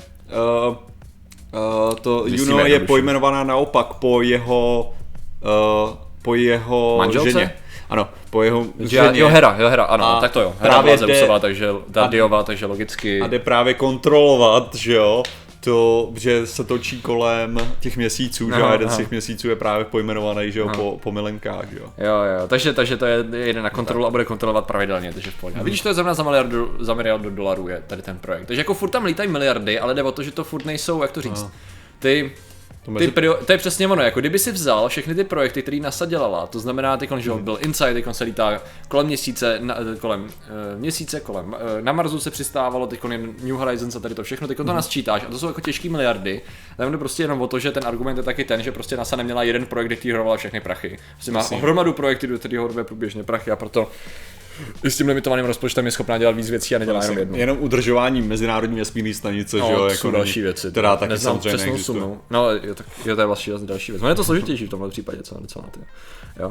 Uh, 0.67 0.75
uh, 1.87 1.95
to 1.95 2.23
Zjistíme 2.27 2.51
Juno 2.51 2.65
je 2.65 2.79
pojmenovaná 2.79 3.43
naopak 3.43 3.93
po 3.93 4.21
jeho... 4.21 4.93
Uh, 5.41 5.95
po 6.21 6.35
jeho 6.35 6.95
Manželce? 6.97 7.31
ženě. 7.31 7.53
Ano, 7.89 8.09
po 8.29 8.43
jeho 8.43 8.65
ženě. 8.79 9.19
Jo, 9.19 9.27
Hera, 9.27 9.55
jo, 9.59 9.69
Hera, 9.69 9.83
ano, 9.83 10.05
A 10.05 10.21
tak 10.21 10.31
to 10.31 10.41
jo. 10.41 10.55
Hera 10.59 10.73
právě 10.73 10.97
byla 10.97 11.07
Zeusová, 11.07 11.39
takže 11.39 11.67
ta 11.91 12.09
takže 12.43 12.65
logicky. 12.65 13.21
A 13.21 13.27
jde 13.27 13.39
právě 13.39 13.73
kontrolovat, 13.73 14.75
že 14.75 14.93
jo, 14.93 15.23
to, 15.63 16.11
že 16.15 16.47
se 16.47 16.63
točí 16.63 17.01
kolem 17.01 17.57
těch 17.79 17.97
měsíců, 17.97 18.49
že 18.49 18.55
Aha, 18.55 18.69
a 18.69 18.73
jeden 18.73 18.89
z 18.89 18.91
aha. 18.91 18.97
těch 18.97 19.11
měsíců 19.11 19.49
je 19.49 19.55
právě 19.55 19.85
pojmenovaný, 19.85 20.51
že 20.51 20.59
jo, 20.59 20.69
po, 20.75 20.99
po 21.03 21.11
milenkách, 21.11 21.69
že 21.71 21.77
jo. 21.79 21.93
Jo, 21.97 22.15
jo, 22.39 22.47
takže, 22.47 22.73
takže 22.73 22.97
to 22.97 23.05
je 23.05 23.25
jede 23.33 23.61
na 23.61 23.69
kontrolu 23.69 24.05
a 24.05 24.09
bude 24.09 24.25
kontrolovat 24.25 24.65
pravidelně, 24.65 25.13
takže 25.13 25.31
v 25.31 25.35
pohodě. 25.39 25.59
A 25.59 25.63
vidíš, 25.63 25.81
to 25.81 25.87
je 25.87 25.93
zrovna 25.93 26.13
za 26.13 26.23
miliardu, 26.23 26.75
za 26.79 26.93
miliardu 26.93 27.29
dolarů 27.29 27.67
je 27.67 27.83
tady 27.87 28.01
ten 28.01 28.17
projekt. 28.17 28.45
Takže 28.45 28.61
jako 28.61 28.73
furt 28.73 28.89
tam 28.89 29.05
lítají 29.05 29.29
miliardy, 29.29 29.79
ale 29.79 29.93
jde 29.93 30.03
o 30.03 30.11
to, 30.11 30.23
že 30.23 30.31
to 30.31 30.43
furt 30.43 30.65
nejsou, 30.65 31.01
jak 31.01 31.11
to 31.11 31.21
říct, 31.21 31.45
ty, 31.99 32.31
To 32.85 32.91
ty 32.91 32.91
mezi... 32.91 33.11
prio, 33.11 33.33
to 33.45 33.51
je 33.51 33.57
přesně 33.57 33.87
ono, 33.87 34.01
jako 34.01 34.19
kdyby 34.19 34.39
si 34.39 34.51
vzal 34.51 34.89
všechny 34.89 35.15
ty 35.15 35.23
projekty, 35.23 35.61
které 35.61 35.77
NASA 35.77 36.05
dělala, 36.05 36.47
to 36.47 36.59
znamená, 36.59 36.97
teď 36.97 37.09
že 37.17 37.29
jo, 37.29 37.37
byl 37.37 37.57
Inside, 37.61 37.93
teď 37.93 38.05
se 38.11 38.23
lítá 38.23 38.61
kolem 38.87 39.07
měsíce, 39.07 39.59
na, 39.61 39.75
kolem 39.99 40.23
uh, 40.23 40.29
měsíce, 40.79 41.19
kolem, 41.19 41.47
uh, 41.47 41.81
na 41.81 41.91
Marsu 41.91 42.19
se 42.19 42.31
přistávalo, 42.31 42.87
teď 42.87 42.99
je 43.11 43.17
New 43.17 43.55
Horizons 43.55 43.95
a 43.95 43.99
tady 43.99 44.15
to 44.15 44.23
všechno, 44.23 44.47
teď 44.47 44.57
to 44.57 44.63
nasčítáš 44.63 45.23
a 45.23 45.31
to 45.31 45.39
jsou 45.39 45.47
jako 45.47 45.61
těžké 45.61 45.89
miliardy. 45.89 46.41
Tam 46.77 46.91
jde 46.91 46.97
prostě 46.97 47.23
jenom 47.23 47.41
o 47.41 47.47
to, 47.47 47.59
že 47.59 47.71
ten 47.71 47.87
argument 47.87 48.17
je 48.17 48.23
taky 48.23 48.43
ten, 48.43 48.63
že 48.63 48.71
prostě 48.71 48.97
NASA 48.97 49.15
neměla 49.15 49.43
jeden 49.43 49.65
projekt, 49.65 49.99
který 49.99 50.13
hrovala 50.13 50.37
všechny 50.37 50.59
prachy. 50.59 50.97
Prostě 51.13 51.31
má 51.31 51.41
hromadu 51.41 51.93
projektů, 51.93 52.27
do 52.27 52.39
kterého 52.39 52.63
hrobuje 52.63 52.85
průběžně 52.85 53.23
prachy 53.23 53.51
a 53.51 53.55
proto 53.55 53.91
i 54.83 54.91
s 54.91 54.97
tím 54.97 55.07
limitovaným 55.07 55.45
rozpočtem 55.45 55.85
je 55.85 55.91
schopná 55.91 56.17
dělat 56.17 56.35
víc 56.35 56.49
věcí 56.49 56.75
a 56.75 56.79
nedělá 56.79 57.03
jenom 57.03 57.17
jednu. 57.17 57.37
Jenom 57.37 57.57
udržování 57.59 58.21
mezinárodní 58.21 58.77
vesmírné 58.79 59.13
stanice, 59.13 59.57
No, 59.57 59.67
že 59.67 59.73
jo, 59.73 59.79
to 59.79 59.87
jako 59.89 60.11
další 60.11 60.41
věci. 60.41 60.71
Která 60.71 60.97
taky 60.97 61.09
Neznám 61.09 61.33
samozřejmě 61.35 61.49
přesnou 61.49 61.65
neexistuje. 61.71 62.01
sumu. 62.01 62.21
No, 62.29 62.51
jo, 62.51 62.75
tak, 62.75 62.85
jo, 63.05 63.15
to 63.15 63.21
je 63.21 63.27
vlastně 63.27 63.53
další 63.63 63.91
věc. 63.91 64.01
No 64.01 64.09
je 64.09 64.15
to 64.15 64.23
složitější 64.23 64.65
v 64.65 64.69
tomhle 64.69 64.89
případě, 64.89 65.17
co 65.23 65.37
docela 65.41 65.65
ty. 65.71 65.79
Jo. 66.39 66.47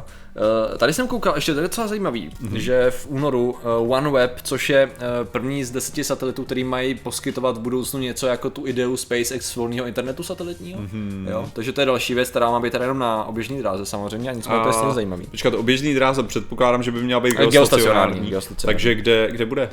Uh, 0.71 0.77
tady 0.79 0.93
jsem 0.93 1.09
koukal, 1.09 1.35
ještě 1.35 1.53
to 1.53 1.59
je 1.59 1.63
docela 1.63 1.87
zajímavý, 1.87 2.31
Mhm. 2.41 2.53
mm-hmm. 2.53 2.57
že 2.59 2.91
v 2.91 3.07
únoru 3.11 3.51
uh, 3.81 3.93
OneWeb, 3.93 4.41
což 4.43 4.71
je 4.71 4.87
uh, 4.87 4.93
první 5.25 5.65
z 5.65 5.71
deseti 5.71 6.05
satelitů, 6.05 6.45
který 6.45 6.65
mají 6.65 6.95
poskytovat 6.95 7.57
v 7.57 7.61
budoucnu 7.61 8.01
něco 8.01 8.27
jako 8.27 8.51
tu 8.51 8.67
ideu 8.67 8.97
SpaceX 8.97 9.57
volného 9.57 9.87
internetu 9.87 10.23
satelitního. 10.23 10.81
Mhm. 10.81 10.91
Mm-hmm. 11.27 11.31
Jo. 11.31 11.51
Takže 11.53 11.73
to 11.73 11.81
je 11.81 11.87
další 11.87 12.15
věc, 12.15 12.31
která 12.31 12.51
má 12.51 12.61
být 12.61 12.71
tady 12.73 12.85
jenom 12.85 12.99
na 12.99 13.25
oběžný 13.25 13.59
dráze 13.59 13.87
samozřejmě, 13.87 14.31
a 14.31 14.33
nicméně 14.33 14.61
to 14.63 14.87
je 14.89 14.95
zajímavý. 14.95 15.27
Počkat, 15.27 15.55
oběžný 15.55 15.95
dráze 15.95 16.23
předpokládám, 16.23 16.83
že 16.83 16.91
by 16.91 17.03
měla 17.03 17.21
být 17.21 17.37
A 17.37 17.45
geostacionární, 17.47 17.90
geostacionární. 17.95 18.31
geostacionární. 18.31 18.75
Takže 18.75 18.95
kde, 18.95 19.29
kde 19.31 19.47
bude? 19.47 19.71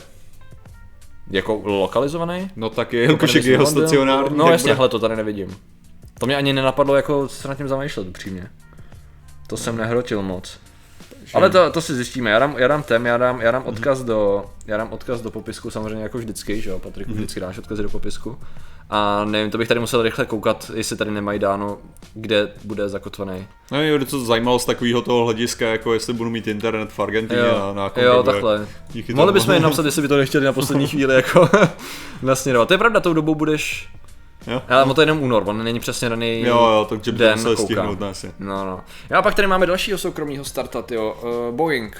Jako 1.31 1.61
lokalizovaný? 1.63 2.51
No 2.55 2.69
tak 2.69 2.93
je, 2.93 3.01
jelikož 3.01 3.33
je 3.33 3.41
Nevím, 3.41 3.59
jestli 3.59 3.75
geostacionární, 3.75 4.37
No 4.37 4.51
jasně, 4.51 4.63
bude. 4.67 4.75
hele, 4.75 4.89
to 4.89 4.99
tady 4.99 5.15
nevidím. 5.15 5.57
To 6.19 6.25
mě 6.25 6.35
ani 6.37 6.53
nenapadlo 6.53 6.95
jako 6.95 7.27
se 7.27 7.47
nad 7.47 7.55
tím 7.55 7.67
zamýšlet 7.67 8.07
upřímně. 8.07 8.47
To 9.47 9.57
jsem 9.57 9.77
nehrotil 9.77 10.21
moc. 10.21 10.59
Ale 11.33 11.49
to, 11.49 11.71
to 11.71 11.81
si 11.81 11.95
zjistíme, 11.95 12.29
já 12.29 12.39
dám, 12.39 12.55
já 12.57 12.67
dám 12.67 12.83
tem, 12.83 13.05
já 13.05 13.17
dám, 13.17 13.41
já 13.41 13.51
dám 13.51 13.63
odkaz 13.65 14.03
do, 14.03 14.45
já 14.67 14.77
dám 14.77 14.91
odkaz 14.93 15.21
do 15.21 15.31
popisku 15.31 15.71
samozřejmě 15.71 16.03
jako 16.03 16.17
vždycky, 16.17 16.61
že 16.61 16.69
jo, 16.69 16.79
Patriku, 16.79 17.13
vždycky 17.13 17.39
dáš 17.39 17.57
odkazy 17.57 17.83
do 17.83 17.89
popisku. 17.89 18.39
A 18.89 19.25
nevím, 19.25 19.51
to 19.51 19.57
bych 19.57 19.67
tady 19.67 19.79
musel 19.79 20.01
rychle 20.01 20.25
koukat, 20.25 20.71
jestli 20.73 20.97
tady 20.97 21.11
nemají 21.11 21.39
dáno, 21.39 21.77
kde 22.13 22.51
bude 22.63 22.89
zakotvený. 22.89 23.47
No, 23.71 23.77
mě 23.77 23.99
by 23.99 24.05
to 24.05 24.25
zajímalo 24.25 24.59
z 24.59 24.65
takového 24.65 25.01
toho 25.01 25.25
hlediska, 25.25 25.67
jako 25.67 25.93
jestli 25.93 26.13
budu 26.13 26.29
mít 26.29 26.47
internet 26.47 26.91
v 26.91 26.99
Argentině 26.99 27.41
a 27.41 27.73
na 27.73 27.83
jakom 27.83 28.03
jo 28.03 28.23
takhle. 28.23 28.67
Díky 28.91 29.13
Mohli 29.13 29.33
bychom 29.33 29.53
jen 29.53 29.63
napsat, 29.63 29.85
jestli 29.85 30.01
by 30.01 30.07
to 30.07 30.17
nechtěli 30.17 30.45
na 30.45 30.53
poslední 30.53 30.87
chvíli 30.87 31.15
jako 31.15 31.49
nasměrovat. 32.21 32.67
To 32.67 32.73
je 32.73 32.77
pravda, 32.77 32.99
tou 32.99 33.13
dobou 33.13 33.35
budeš 33.35 33.89
Jo? 34.47 34.61
Ale 34.69 34.83
ono 34.83 34.93
to 34.93 35.01
je 35.01 35.03
jenom 35.03 35.23
únor, 35.23 35.43
on 35.45 35.63
není 35.63 35.79
přesně 35.79 36.09
daný 36.09 36.41
Jo, 36.41 36.55
jo, 36.55 36.85
takže 36.89 37.11
by 37.11 37.17
to 37.17 37.55
koukám. 37.55 37.55
stihnout. 37.55 37.99
No, 38.39 38.65
no. 38.65 38.81
A 39.17 39.21
pak 39.21 39.35
tady 39.35 39.47
máme 39.47 39.65
dalšího 39.65 39.97
soukromého 39.97 40.45
starta, 40.45 40.83
jo, 40.91 41.17
uh, 41.49 41.55
Boeing. 41.55 41.97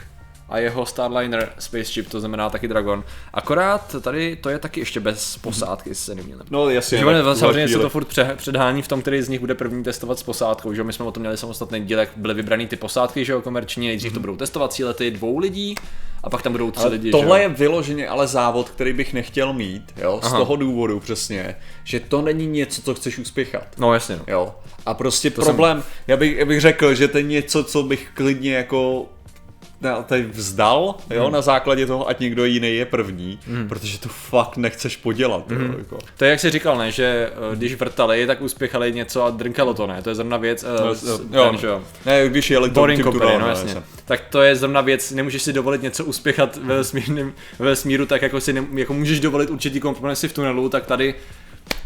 A 0.50 0.58
jeho 0.58 0.86
Starliner 0.86 1.50
Spaceship, 1.60 2.10
to 2.10 2.20
znamená 2.20 2.50
taky 2.50 2.68
Dragon. 2.68 3.04
Akorát 3.34 3.96
tady 4.01 4.36
to 4.36 4.50
je 4.50 4.60
taky 4.60 4.80
ještě 4.80 5.00
bez 5.00 5.38
posádky, 5.38 5.96
se 5.96 6.16
neměli. 6.16 6.42
No 6.51 6.70
jasně. 6.70 6.98
Že 6.98 7.06
tak 7.06 7.38
samozřejmě 7.38 7.68
se 7.68 7.80
to 7.80 7.89
furt 7.89 8.06
pře- 8.06 8.34
předhání 8.38 8.82
v 8.82 8.88
tom, 8.88 9.01
který 9.01 9.22
z 9.22 9.30
nich 9.30 9.39
bude 9.39 9.56
první 9.56 9.84
testovat 9.84 10.20
s 10.20 10.24
posádkou, 10.24 10.74
že 10.74 10.84
my 10.84 10.94
jsme 10.94 11.06
o 11.06 11.12
tom 11.12 11.22
měli 11.22 11.38
samostatný 11.38 11.86
díl, 11.86 12.00
jak 12.00 12.10
byly 12.16 12.34
vybraný 12.34 12.68
ty 12.68 12.75
posádky, 12.75 13.25
že 13.25 13.32
jo, 13.34 13.42
komerční, 13.42 13.88
nejdřív 13.88 14.13
to 14.13 14.20
budou 14.20 14.36
testovací 14.36 14.84
lety 14.84 15.12
dvou 15.12 15.38
lidí 15.38 15.75
a 16.24 16.30
pak 16.30 16.42
tam 16.42 16.51
budou 16.51 16.72
tři 16.72 16.80
Mhm. 16.80 16.88
Ale 16.88 16.96
lidi, 16.96 17.12
tohle 17.12 17.38
že 17.38 17.44
je 17.44 17.50
vyloženě 17.50 18.08
ale 18.08 18.27
závod, 18.27 18.70
který 18.70 18.94
bych 18.94 19.13
nechtěl 19.13 19.54
mít, 19.54 19.84
jo, 19.98 20.20
z 20.24 20.25
Aha. 20.25 20.38
toho 20.38 20.56
důvodu 20.56 21.00
přesně, 21.00 21.56
že 21.84 22.00
to 22.00 22.22
není 22.22 22.48
něco, 22.48 22.82
co 22.82 22.96
chceš 22.96 23.18
uspěchat. 23.18 23.68
No 23.77 23.94
jasně, 23.94 24.16
no. 24.16 24.24
Jo. 24.27 24.56
A 24.86 24.94
prostě 24.94 25.30
To 25.30 25.42
problém, 25.42 25.84
já, 26.08 26.18
bych, 26.18 26.38
já 26.38 26.46
bych 26.46 26.62
řekl, 26.62 26.94
že 26.96 27.08
to 27.08 27.18
je 27.18 27.24
něco, 27.24 27.63
co 27.63 27.84
bych 27.84 28.10
klidně 28.13 28.54
jako 28.56 29.06
tady 30.06 30.24
vzdal, 30.24 30.96
jo, 31.10 31.24
Hmm. 31.24 31.34
na 31.34 31.42
základě 31.42 31.86
toho, 31.86 32.10
ať 32.10 32.20
někdo 32.20 32.46
jiný 32.46 32.76
je 32.76 32.86
první, 32.86 33.40
protože 33.70 34.00
to 34.00 34.10
fakt 34.10 34.58
nechceš 34.58 34.98
podělat, 34.98 35.52
jo, 35.52 35.58
Hmm. 35.58 35.76
jako. 35.78 35.98
To 36.18 36.26
je 36.26 36.32
jak 36.32 36.40
jsi 36.40 36.50
říkal, 36.50 36.78
ne, 36.78 36.92
že 36.92 37.30
eh, 37.52 37.56
když 37.56 37.76
vrtali, 37.76 38.28
tak 38.28 38.42
uspěchali 38.42 38.94
něco 38.94 39.24
a 39.24 39.30
drnkalo 39.30 39.74
to, 39.74 39.88
ne? 39.88 40.02
To 40.02 40.10
je 40.10 40.16
zrovna 40.16 40.38
věc, 40.38 40.64
uh, 40.64 41.10
jo, 41.10 41.18
ten, 41.18 41.28
jo. 41.34 41.58
že 41.62 41.68
jo. 41.68 41.82
Ne, 42.06 42.30
když 42.30 42.50
jeli 42.52 42.70
to 42.70 42.74
Boring 42.74 42.98
tím 43.04 43.12
Company, 43.12 43.38
no 43.40 43.48
jasně. 43.50 43.76
Tak 44.06 44.22
to 44.30 44.42
je 44.42 44.56
zrovna 44.56 44.82
věc, 44.82 45.12
nemůžeš 45.12 45.42
si 45.44 45.54
dovolit 45.54 45.82
něco 45.82 46.06
uspěchat 46.06 46.58
ve 46.58 46.76
vesmírném 46.76 47.34
ve 47.60 47.66
vesmíru, 47.66 48.06
tak 48.06 48.22
jako 48.22 48.42
si 48.42 48.54
ne, 48.54 48.66
jako 48.74 48.94
můžeš 48.94 49.20
dovolit 49.20 49.50
určitý 49.50 49.80
kompromisy 49.80 50.28
v 50.28 50.34
tunelu, 50.34 50.70
tak 50.70 50.86
tady 50.86 51.16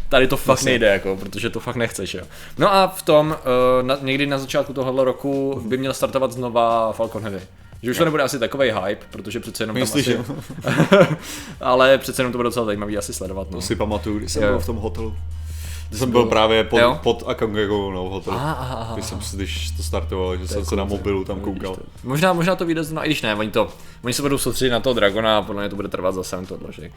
tady 0.08 0.26
to 0.28 0.36
fakt 0.36 0.62
nejde, 0.62 0.86
jako, 0.86 1.16
protože 1.16 1.50
to 1.50 1.60
fakt 1.60 1.76
nechceš, 1.76 2.14
jo. 2.14 2.22
No 2.58 2.74
a 2.74 2.86
v 2.88 3.02
tom, 3.02 3.36
uh, 3.80 3.86
na, 3.86 3.98
někdy 4.02 4.26
na 4.26 4.38
začátku 4.38 4.72
tohohle 4.72 5.04
roku 5.04 5.62
by 5.66 5.76
měl 5.78 5.94
startovat 5.94 6.32
znova 6.32 6.92
Falcon 6.92 7.22
Heavy. 7.22 7.40
Že 7.82 7.90
už 7.90 7.98
to 7.98 8.04
nebude 8.04 8.22
asi 8.22 8.38
takový 8.38 8.70
hype, 8.70 9.06
protože 9.10 9.40
přece 9.40 9.62
jenom 9.62 9.74
tam 9.76 9.80
Myslíš, 9.80 10.08
asi... 10.08 10.12
jo? 10.12 10.24
ale 11.60 11.98
přece 11.98 12.22
jenom 12.22 12.32
to 12.32 12.38
bude 12.38 12.46
docela 12.46 12.66
zajímavý 12.66 12.98
asi 12.98 13.12
sledovat. 13.12 13.50
No. 13.50 13.56
To 13.56 13.62
si 13.62 13.76
pamatuju, 13.76 14.18
když 14.18 14.32
jsem 14.32 14.42
Jo. 14.42 14.48
byl 14.48 14.58
v 14.60 14.66
tom 14.66 14.76
hotelu. 14.76 15.14
Když 15.88 16.00
jsem 16.00 16.10
byl 16.10 16.26
právě 16.26 16.64
pod, 16.64 16.78
Jo? 16.78 17.00
pod 17.02 17.22
Akangago 17.26 17.90
no, 17.90 18.04
v 18.04 18.10
hotelu. 18.10 18.36
Aha, 18.36 18.52
aha, 18.52 18.76
aha. 18.76 18.94
Když 18.94 19.06
jsem 19.06 19.20
si, 19.20 19.36
když 19.36 19.70
to 19.70 19.82
startoval, 19.82 20.36
že 20.36 20.48
jsem 20.48 20.58
je 20.58 20.64
se 20.64 20.76
na 20.76 20.84
mobilu 20.84 21.24
tam 21.24 21.40
koukal. 21.40 21.74
to. 21.74 21.82
Možná, 22.04 22.32
možná 22.32 22.56
to 22.56 22.64
vyjde 22.66 22.84
zrovna, 22.84 23.04
i 23.04 23.08
když 23.08 23.22
ne, 23.22 23.34
oni, 23.34 23.50
to, 23.50 23.68
oni 24.04 24.14
se 24.14 24.22
budou 24.22 24.38
soustředit 24.38 24.70
na 24.70 24.80
toho 24.80 24.94
Dragona 24.94 25.38
a 25.38 25.42
podle 25.42 25.62
mě 25.62 25.68
to 25.70 25.76
bude 25.76 25.88
trvat 25.88 26.14
zase, 26.14 26.36
to 26.48 26.54
odloží. 26.54 26.82
Uh, 26.82 26.88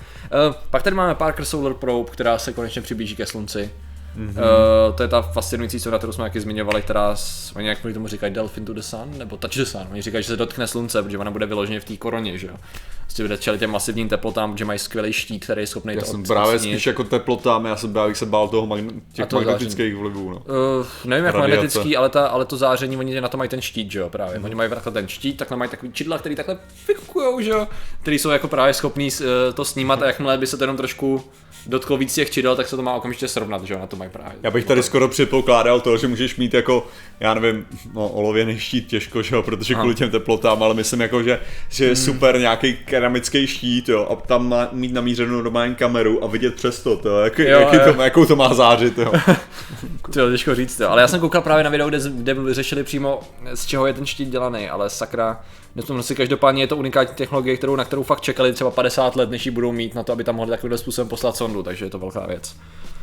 pak 0.69 0.83
tady 0.83 0.95
máme 0.95 1.15
Parker 1.15 1.45
Solar 1.45 1.73
Probe, 1.73 2.11
která 2.11 2.37
se 2.37 2.53
konečně 2.53 2.81
přiblíží 2.81 3.15
ke 3.15 3.25
slunci. 3.25 3.69
Mm-hmm. 4.17 4.29
Uh, 4.29 4.95
to 4.95 5.03
je 5.03 5.09
ta 5.09 5.21
fascinující 5.21 5.79
sonda, 5.79 5.97
kterou 5.97 6.13
jsme 6.13 6.23
taky 6.23 6.41
zmiňovali, 6.41 6.81
která, 6.81 7.15
oni 7.55 7.67
jak 7.67 7.81
tomu 7.93 8.07
říkají 8.07 8.33
Delphin 8.33 8.65
to 8.65 8.73
the 8.73 8.81
Sun, 8.81 9.17
nebo 9.17 9.37
Touch 9.37 9.55
the 9.55 9.63
Sun, 9.63 9.81
oni 9.91 10.01
říkají, 10.01 10.23
že 10.23 10.27
se 10.27 10.37
dotkne 10.37 10.67
slunce, 10.67 11.03
protože 11.03 11.17
ona 11.17 11.31
bude 11.31 11.45
vyloženě 11.45 11.79
v 11.79 11.85
té 11.85 11.97
koroně, 11.97 12.37
že 12.37 12.47
jo. 12.47 12.53
Prostě 13.01 13.23
bude 13.23 13.37
čelit 13.37 13.59
těm 13.59 13.71
masivním 13.71 14.09
teplotám, 14.09 14.51
protože 14.53 14.65
mají 14.65 14.79
skvělý 14.79 15.13
štít, 15.13 15.43
který 15.43 15.61
je 15.61 15.67
schopný 15.67 15.93
Já 15.93 15.99
to 15.99 16.05
jsem 16.05 16.21
od- 16.21 16.27
právě 16.27 16.59
spíš 16.59 16.87
jako 16.87 17.03
teplotám, 17.03 17.65
já 17.65 17.75
jsem 17.75 17.93
právě 17.93 18.15
se 18.15 18.25
bál 18.25 18.47
toho 18.47 18.67
magn- 18.67 19.01
těch 19.13 19.25
to 19.25 19.35
magnetických 19.35 19.95
vlivů. 19.95 20.29
No. 20.29 20.37
Uh, 20.37 20.85
nevím 21.05 21.25
jak 21.25 21.35
Radiace. 21.35 21.51
magnetický, 21.55 21.97
ale, 21.97 22.09
ta, 22.09 22.27
ale 22.27 22.45
to 22.45 22.57
záření, 22.57 22.97
oni 22.97 23.21
na 23.21 23.27
to 23.27 23.37
mají 23.37 23.49
ten 23.49 23.61
štít, 23.61 23.91
že 23.91 23.99
jo, 23.99 24.09
právě. 24.09 24.39
Oni 24.39 24.55
mají 24.55 24.69
takhle 24.69 24.91
ten 24.91 25.07
štít, 25.07 25.37
takhle 25.37 25.57
mají 25.57 25.71
takový 25.71 25.91
čidla, 25.91 26.17
který 26.17 26.35
takhle 26.35 26.57
fikujou, 26.85 27.41
že 27.41 27.49
jo, 27.49 27.67
který 28.01 28.19
jsou 28.19 28.29
jako 28.29 28.47
právě 28.47 28.73
schopný 28.73 29.09
uh, 29.21 29.27
to 29.53 29.65
snímat 29.65 30.01
a 30.01 30.07
jakmile 30.07 30.37
by 30.37 30.47
se 30.47 30.57
to 30.57 30.63
jenom 30.63 30.77
trošku 30.77 31.23
dotklo 31.67 31.97
víc 31.97 32.13
těch 32.13 32.31
čidel, 32.31 32.55
tak 32.55 32.67
se 32.67 32.75
to 32.75 32.81
má 32.81 32.93
okamžitě 32.93 33.27
srovnat, 33.27 33.63
že 33.63 33.73
jo, 33.73 33.79
na 33.79 33.87
to 33.87 33.95
mají 33.95 34.09
právě. 34.09 34.33
Já 34.43 34.51
bych 34.51 34.65
tady 34.65 34.83
skoro 34.83 35.07
předpokládal 35.07 35.79
to, 35.79 35.97
že 35.97 36.07
můžeš 36.07 36.35
mít 36.35 36.53
jako, 36.53 36.87
já 37.19 37.33
nevím, 37.33 37.65
no 37.93 38.07
olověný 38.09 38.59
štít 38.59 38.87
těžko, 38.87 39.21
že 39.21 39.35
jo, 39.35 39.41
protože 39.43 39.73
Aha. 39.73 39.83
kvůli 39.83 39.95
těm 39.95 40.09
teplotám, 40.09 40.63
ale 40.63 40.73
myslím 40.73 41.01
jako, 41.01 41.23
že, 41.23 41.39
že 41.69 41.85
je 41.85 41.95
super 41.95 42.39
nějaký 42.39 42.77
keramický 42.85 43.47
štít, 43.47 43.89
jo, 43.89 44.07
a 44.11 44.15
tam 44.27 44.49
má, 44.49 44.67
mít 44.71 44.93
namířenou 44.93 45.35
normální 45.35 45.75
kameru 45.75 46.23
a 46.23 46.27
vidět 46.27 46.55
přes 46.55 46.83
to, 46.83 46.97
to 46.97 47.21
jak, 47.21 47.39
Jo, 47.39 47.59
jaký 47.59 47.75
jo. 47.75 47.93
to, 47.93 48.01
jakou 48.01 48.25
to 48.25 48.35
má 48.35 48.53
zářit, 48.53 48.97
jo. 48.97 49.13
To 50.13 50.19
je 50.19 50.31
těžko 50.31 50.55
říct, 50.55 50.79
jo. 50.79 50.89
ale 50.89 51.01
já 51.01 51.07
jsem 51.07 51.19
koukal 51.19 51.41
právě 51.41 51.63
na 51.63 51.69
video, 51.69 51.89
kde, 51.89 51.99
kde 52.09 52.53
řešili 52.53 52.83
přímo, 52.83 53.19
z 53.53 53.65
čeho 53.65 53.87
je 53.87 53.93
ten 53.93 54.05
štít 54.05 54.29
dělaný, 54.29 54.69
ale 54.69 54.89
sakra, 54.89 55.41
Netumno 55.75 56.03
si 56.03 56.15
každopádně 56.15 56.63
je 56.63 56.67
to 56.67 56.77
unikátní 56.77 57.15
technologie, 57.15 57.57
kterou, 57.57 57.75
na 57.75 57.85
kterou 57.85 58.03
fakt 58.03 58.21
čekali 58.21 58.53
třeba 58.53 58.71
50 58.71 59.15
let, 59.15 59.29
než 59.29 59.45
ji 59.45 59.51
budou 59.51 59.71
mít 59.71 59.95
na 59.95 60.03
to, 60.03 60.11
aby 60.11 60.23
tam 60.23 60.35
mohli 60.35 60.49
takovým 60.49 60.77
způsobem 60.77 61.09
poslat 61.09 61.35
sondu, 61.35 61.63
takže 61.63 61.85
je 61.85 61.89
to 61.89 61.99
velká 61.99 62.25
věc. 62.27 62.55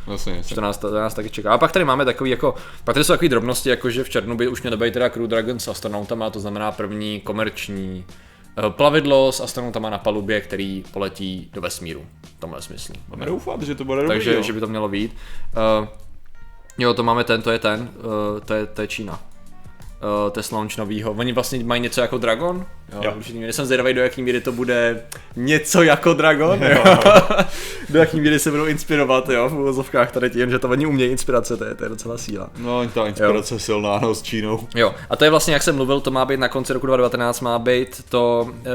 Vlastně, 0.05 0.41
To 0.55 0.61
nás, 0.61 0.77
to 0.77 0.91
nás 0.91 1.13
taky 1.13 1.29
čeká. 1.29 1.53
A 1.53 1.57
pak 1.57 1.71
tady 1.71 1.85
máme 1.85 2.05
takový 2.05 2.29
jako, 2.29 2.55
pak 2.83 2.93
tady 2.93 3.03
jsou 3.03 3.13
takové 3.13 3.29
drobnosti, 3.29 3.69
jako 3.69 3.89
že 3.89 4.03
v 4.03 4.09
červnu 4.09 4.37
by 4.37 4.47
už 4.47 4.61
měly 4.61 4.77
být 4.77 4.93
teda 4.93 5.09
Crew 5.09 5.27
Dragon 5.27 5.59
s 5.59 5.67
astronautama, 5.67 6.29
to 6.29 6.39
znamená 6.39 6.71
první 6.71 7.21
komerční 7.21 8.05
eh, 8.57 8.69
plavidlo 8.69 9.31
s 9.31 9.39
astronautama 9.39 9.89
na 9.89 9.97
palubě, 9.97 10.41
který 10.41 10.83
poletí 10.91 11.49
do 11.53 11.61
vesmíru. 11.61 12.05
V 12.37 12.39
tomhle 12.39 12.61
smyslu. 12.61 12.95
Budeme 13.07 13.25
doufat, 13.25 13.61
že 13.61 13.75
to 13.75 13.85
bude 13.85 14.01
dobrý, 14.01 14.17
Takže 14.17 14.33
jo. 14.33 14.41
že 14.41 14.53
by 14.53 14.59
to 14.59 14.67
mělo 14.67 14.89
být. 14.89 15.15
Uh, 15.81 15.87
jo, 16.77 16.93
to 16.93 17.03
máme 17.03 17.23
ten, 17.23 17.41
to 17.41 17.51
je 17.51 17.59
ten, 17.59 17.89
uh, 17.97 18.39
to, 18.39 18.53
je, 18.53 18.65
to 18.65 18.81
je 18.81 18.87
Čína. 18.87 19.32
Uh, 20.03 20.31
to 20.31 20.39
je 20.39 20.43
launch 20.51 20.77
novýho. 20.77 21.11
Oni 21.11 21.33
vlastně 21.33 21.63
mají 21.63 21.81
něco 21.81 22.01
jako 22.01 22.17
Dragon. 22.17 22.65
Jo, 22.93 23.01
Jo. 23.03 23.13
určitě. 23.17 23.53
Jsem 23.53 23.65
zvědavý, 23.65 23.93
do 23.93 24.01
jaký 24.01 24.21
míry 24.21 24.41
to 24.41 24.51
bude 24.51 25.05
něco 25.35 25.83
jako 25.83 26.13
Dragon. 26.13 26.63
Jo. 26.63 26.83
do 27.89 27.99
jaký 27.99 28.19
míry 28.19 28.39
se 28.39 28.51
budou 28.51 28.65
inspirovat, 28.65 29.29
jo, 29.29 29.49
v 29.49 29.53
uvozovkách 29.53 30.11
tady 30.11 30.29
tím, 30.29 30.49
že 30.49 30.59
to 30.59 30.69
oni 30.69 30.85
umějí 30.85 31.11
inspirace, 31.11 31.57
to 31.57 31.65
je, 31.65 31.75
to 31.75 31.83
je 31.85 31.89
docela 31.89 32.17
síla. 32.17 32.49
No, 32.57 32.87
ta 32.89 33.07
inspirace 33.07 33.59
silná, 33.59 33.99
no, 33.99 34.15
s 34.15 34.21
Čínou. 34.21 34.67
Jo, 34.75 34.93
a 35.09 35.15
to 35.15 35.23
je 35.23 35.29
vlastně, 35.29 35.53
jak 35.53 35.63
jsem 35.63 35.75
mluvil, 35.75 35.99
to 36.01 36.11
má 36.11 36.25
být 36.25 36.39
na 36.39 36.47
konci 36.47 36.73
roku 36.73 36.87
2019, 36.87 37.41
má 37.41 37.59
být 37.59 38.03
to, 38.09 38.49
eh, 38.65 38.69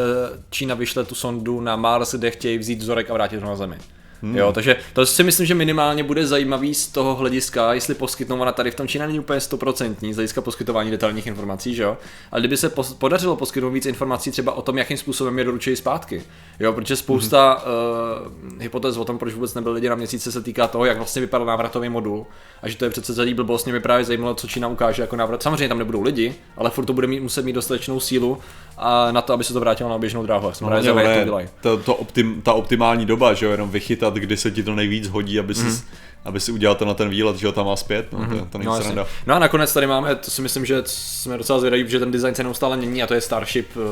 Čína 0.50 0.74
vyšle 0.74 1.04
tu 1.04 1.14
sondu 1.14 1.60
na 1.60 1.76
Mars, 1.76 2.14
kde 2.14 2.30
chtějí 2.30 2.58
vzít 2.58 2.78
vzorek 2.78 3.10
a 3.10 3.14
vrátit 3.14 3.42
ho 3.42 3.48
na 3.48 3.56
Zemi. 3.56 3.76
Hmm. 4.22 4.36
Jo, 4.36 4.52
takže 4.52 4.76
to 4.92 5.06
si 5.06 5.24
myslím, 5.24 5.46
že 5.46 5.54
minimálně 5.54 6.04
bude 6.04 6.26
zajímavý 6.26 6.74
z 6.74 6.88
toho 6.88 7.14
hlediska, 7.14 7.74
jestli 7.74 7.94
poskytnou, 7.94 8.40
ona 8.40 8.52
tady 8.52 8.70
v 8.70 8.74
tom 8.74 8.88
Čína 8.88 9.06
není 9.06 9.20
úplně 9.20 9.40
stoprocentní 9.40 10.12
z 10.12 10.16
hlediska 10.16 10.40
poskytování 10.40 10.90
detailních 10.90 11.26
informací, 11.26 11.74
že 11.74 11.82
jo? 11.82 11.96
Ale 12.32 12.40
kdyby 12.40 12.56
se 12.56 12.74
pos- 12.74 12.94
podařilo 12.98 13.36
poskytnout 13.36 13.70
víc 13.70 13.86
informací 13.86 14.30
třeba 14.30 14.52
o 14.52 14.62
tom, 14.62 14.78
jakým 14.78 14.96
způsobem 14.96 15.38
je 15.38 15.44
doručují 15.44 15.76
zpátky, 15.76 16.22
jo, 16.60 16.72
protože 16.72 16.96
spousta 16.96 17.64
hmm. 17.64 18.56
uh, 18.56 18.62
hypotéz 18.62 18.96
o 18.96 19.04
tom, 19.04 19.18
proč 19.18 19.34
vůbec 19.34 19.54
nebyli 19.54 19.74
lidi 19.74 19.88
na 19.88 19.94
měsíce, 19.94 20.32
se 20.32 20.42
týká 20.42 20.66
toho, 20.66 20.84
jak 20.84 20.96
vlastně 20.96 21.20
vypadal 21.20 21.46
návratový 21.46 21.88
modul 21.88 22.26
a 22.62 22.68
že 22.68 22.76
to 22.76 22.84
je 22.84 22.90
přece 22.90 23.14
celý 23.14 23.34
blbost, 23.34 23.64
mě 23.64 23.72
by 23.72 23.80
právě 23.80 24.04
zajímalo, 24.04 24.34
co 24.34 24.48
Čína 24.48 24.68
ukáže 24.68 25.02
jako 25.02 25.16
návrat. 25.16 25.42
Samozřejmě 25.42 25.68
tam 25.68 25.78
nebudou 25.78 26.02
lidi, 26.02 26.34
ale 26.56 26.70
furt 26.70 26.84
to 26.84 26.92
bude 26.92 27.06
mít, 27.06 27.20
muset 27.20 27.44
mít 27.44 27.52
dostatečnou 27.52 28.00
sílu 28.00 28.38
a 28.80 29.12
na 29.12 29.22
to, 29.22 29.32
aby 29.32 29.44
se 29.44 29.52
to 29.52 29.60
vrátilo 29.60 29.90
na 29.90 29.98
běžnou 29.98 30.22
dráhu. 30.26 30.52
Jsem 30.52 30.66
Hlavně 30.66 30.82
zvědavý, 30.90 31.08
jak 31.08 31.18
to 31.18 31.24
dělají. 31.24 31.48
to, 31.60 31.76
to 31.76 31.94
optim, 31.94 32.42
ta 32.42 32.52
optimální 32.52 33.06
doba, 33.06 33.34
že 33.34 33.46
jo, 33.46 33.52
jenom 33.52 33.70
vychytat, 33.70 34.14
kdy 34.14 34.36
se 34.36 34.50
ti 34.50 34.62
to 34.62 34.74
nejvíc 34.74 35.08
hodí, 35.08 35.38
aby 35.38 35.54
si, 35.54 35.64
Mhm. 35.64 35.76
aby 36.24 36.40
si 36.40 36.52
udělal 36.52 36.74
to 36.76 36.84
na 36.84 36.94
ten 36.94 37.08
výlet, 37.08 37.36
že 37.36 37.46
jo, 37.46 37.52
tam 37.52 37.68
a 37.68 37.76
zpět, 37.76 38.12
no, 38.12 38.18
to, 38.18 38.24
to 38.26 38.58
není 38.58 38.66
No, 38.66 38.70
no, 38.72 38.76
jasně. 38.76 38.84
sranda. 38.84 39.06
no 39.26 39.34
a 39.34 39.38
nakonec 39.38 39.72
tady 39.72 39.86
máme, 39.86 40.14
to 40.14 40.30
si 40.30 40.42
myslím, 40.42 40.66
že 40.66 40.82
jsme 40.86 41.38
docela 41.38 41.58
zvědaví, 41.58 41.84
protože 41.84 41.98
ten 41.98 42.10
design 42.10 42.34
se 42.34 42.42
neustále 42.42 42.76
mění 42.76 43.02
a 43.02 43.06
to 43.06 43.14
je 43.14 43.20
Starship, 43.20 43.76
uh, 43.76 43.82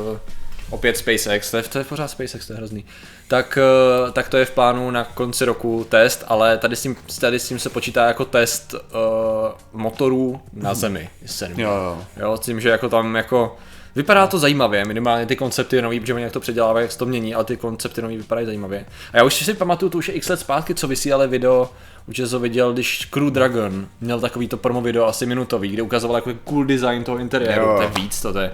opět 0.71 0.97
SpaceX, 0.97 1.51
to 1.51 1.57
je, 1.57 1.63
to 1.63 1.79
je 1.79 1.85
pořád 1.85 2.09
SpaceX, 2.09 2.47
to 2.47 2.53
je 2.53 2.57
hrozný. 2.57 2.85
Tak, 3.29 3.59
uh, 4.07 4.11
tak 4.13 4.29
to 4.29 4.37
je 4.37 4.45
v 4.45 4.51
plánu 4.51 4.91
na 4.91 5.05
konci 5.05 5.45
roku 5.45 5.87
test, 5.89 6.25
ale 6.29 6.59
tady 6.59 6.77
s 6.77 6.83
tím, 6.83 6.97
tady 7.21 7.39
s 7.39 7.49
tím 7.49 7.59
se 7.59 7.69
počítá 7.71 8.07
jako 8.07 8.25
test 8.25 8.75
uh, 8.75 8.81
motorů 9.73 10.41
na 10.53 10.75
Zemi. 10.75 11.09
jestli 11.23 11.37
se 11.39 11.49
nemýlím. 11.49 11.67
Jo, 11.67 11.77
jo. 11.77 12.05
Jo, 12.17 12.37
tím, 12.41 12.61
že 12.61 12.69
jako 12.69 12.89
tam 12.89 13.17
jako 13.17 13.57
Vypadá 13.97 14.27
to 14.27 14.39
zajímavě, 14.39 14.85
minimálně 14.85 15.27
ty 15.27 15.37
koncepty 15.37 15.83
nový, 15.83 16.01
protože 16.01 16.15
oni 16.15 16.23
jak 16.23 16.33
to 16.33 16.41
předělávají, 16.41 16.85
jak 16.85 16.93
se 16.93 16.99
to 16.99 17.07
mění, 17.07 17.35
ale 17.35 17.45
ty 17.45 17.57
koncepty 17.57 18.03
nový 18.03 18.17
vypadají 18.17 18.47
zajímavě. 18.47 18.85
A 19.13 19.17
já 19.17 19.25
už 19.25 19.35
si 19.35 19.55
pamatuju, 19.55 19.91
to 19.91 19.99
už 19.99 20.09
je 20.09 20.15
x 20.15 20.29
let 20.29 20.41
zpátky, 20.41 20.75
co 20.75 20.89
vysílali 20.89 21.29
video, 21.29 21.71
už 22.09 22.23
to 22.31 22.39
viděl, 22.41 22.73
když 22.73 23.05
Crew 23.05 23.31
Dragon 23.31 23.87
měl 24.01 24.21
takový 24.21 24.49
to 24.49 24.57
promo 24.57 24.81
video 24.81 25.05
asi 25.07 25.27
minutový, 25.27 25.69
kde 25.69 25.83
ukazoval 25.83 26.17
jako 26.17 26.31
cool 26.45 26.65
design 26.65 27.05
toho 27.05 27.19
interiéru, 27.19 27.65
Jo. 27.67 27.75
to 27.77 27.83
je 27.83 27.89
víc, 27.89 28.23
to, 28.23 28.33
to 28.33 28.39
je. 28.39 28.53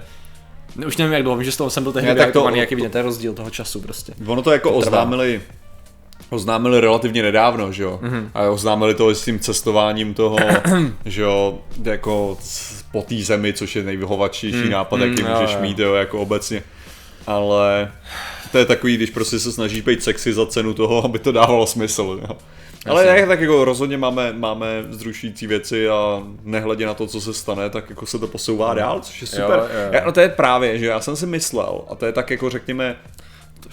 Už 0.87 0.97
nevím 0.97 1.13
jak 1.13 1.23
dlouho, 1.23 1.37
vím, 1.37 1.45
že 1.45 1.51
z 1.51 1.57
toho 1.57 1.69
jsem 1.69 1.83
byl 1.83 1.91
tehdy 1.93 2.07
Ne, 2.09 2.15
tak 2.15 2.33
to- 2.33 2.49
jaký 2.49 2.75
vidět, 2.75 2.91
to 2.91 2.97
je 2.97 3.03
rozdíl 3.03 3.33
toho 3.33 3.49
času 3.49 3.81
prostě. 3.81 4.13
Ono 4.27 4.41
to 4.41 4.51
jako 4.51 4.69
trvá. 4.69 4.77
oznámili, 4.79 5.41
oznámili 6.33 6.79
relativně 6.81 7.23
nedávno, 7.23 7.71
že 7.71 7.83
jo, 7.83 7.99
Mhm. 8.01 8.13
mm-hmm. 8.19 8.29
a 8.33 8.41
oznámili 8.49 8.95
to 8.95 9.11
i 9.11 9.15
s 9.15 9.23
tím 9.25 9.39
cestováním 9.39 10.13
toho, 10.13 10.37
že 11.05 11.21
jo, 11.21 11.59
jako 11.83 12.37
po 12.91 13.01
té 13.01 13.15
zemi, 13.15 13.53
což 13.53 13.75
je 13.75 13.83
nejvyhovačnější 13.83 14.57
Mm, 14.63 14.69
nápad, 14.69 14.95
mm, 14.97 15.03
jaký 15.03 15.21
jo, 15.21 15.27
můžeš 15.35 15.55
jo. 15.55 15.61
mít, 15.61 15.79
jo, 15.79 15.93
jako 15.93 16.19
obecně. 16.19 16.63
Ale 17.27 17.91
to 18.51 18.57
je 18.57 18.65
takový, 18.65 18.97
když 18.97 19.09
prostě 19.09 19.39
se 19.39 19.51
snažíš 19.51 19.81
být 19.81 20.03
sexy 20.03 20.33
za 20.33 20.45
cenu 20.45 20.73
toho, 20.73 21.05
aby 21.05 21.19
to 21.19 21.31
dávalo 21.31 21.67
smysl, 21.67 22.19
jo. 22.29 22.37
Ale 22.89 23.05
jak, 23.05 23.27
tak 23.27 23.41
jako 23.41 23.65
rozhodně 23.65 23.97
máme, 23.97 24.33
máme 24.33 24.81
vzrušující 24.81 25.47
věci 25.47 25.89
a 25.89 26.23
nehledě 26.43 26.85
na 26.85 26.93
to, 26.93 27.07
co 27.07 27.21
se 27.21 27.33
stane, 27.33 27.69
tak 27.69 27.89
jako 27.89 28.05
se 28.05 28.19
to 28.19 28.27
posouvá 28.27 28.73
dál, 28.73 28.99
což 28.99 29.21
je 29.21 29.27
super. 29.27 29.49
Jo, 29.59 29.65
jo. 29.85 29.89
Já, 29.91 30.05
no 30.05 30.11
to 30.11 30.19
je 30.19 30.29
právě, 30.29 30.77
že 30.79 30.85
já 30.85 30.99
jsem 31.01 31.15
si 31.15 31.25
myslel, 31.25 31.81
a 31.89 31.95
to 31.95 32.05
je 32.05 32.11
tak 32.11 32.29
jako 32.31 32.49
řekněme, 32.49 32.95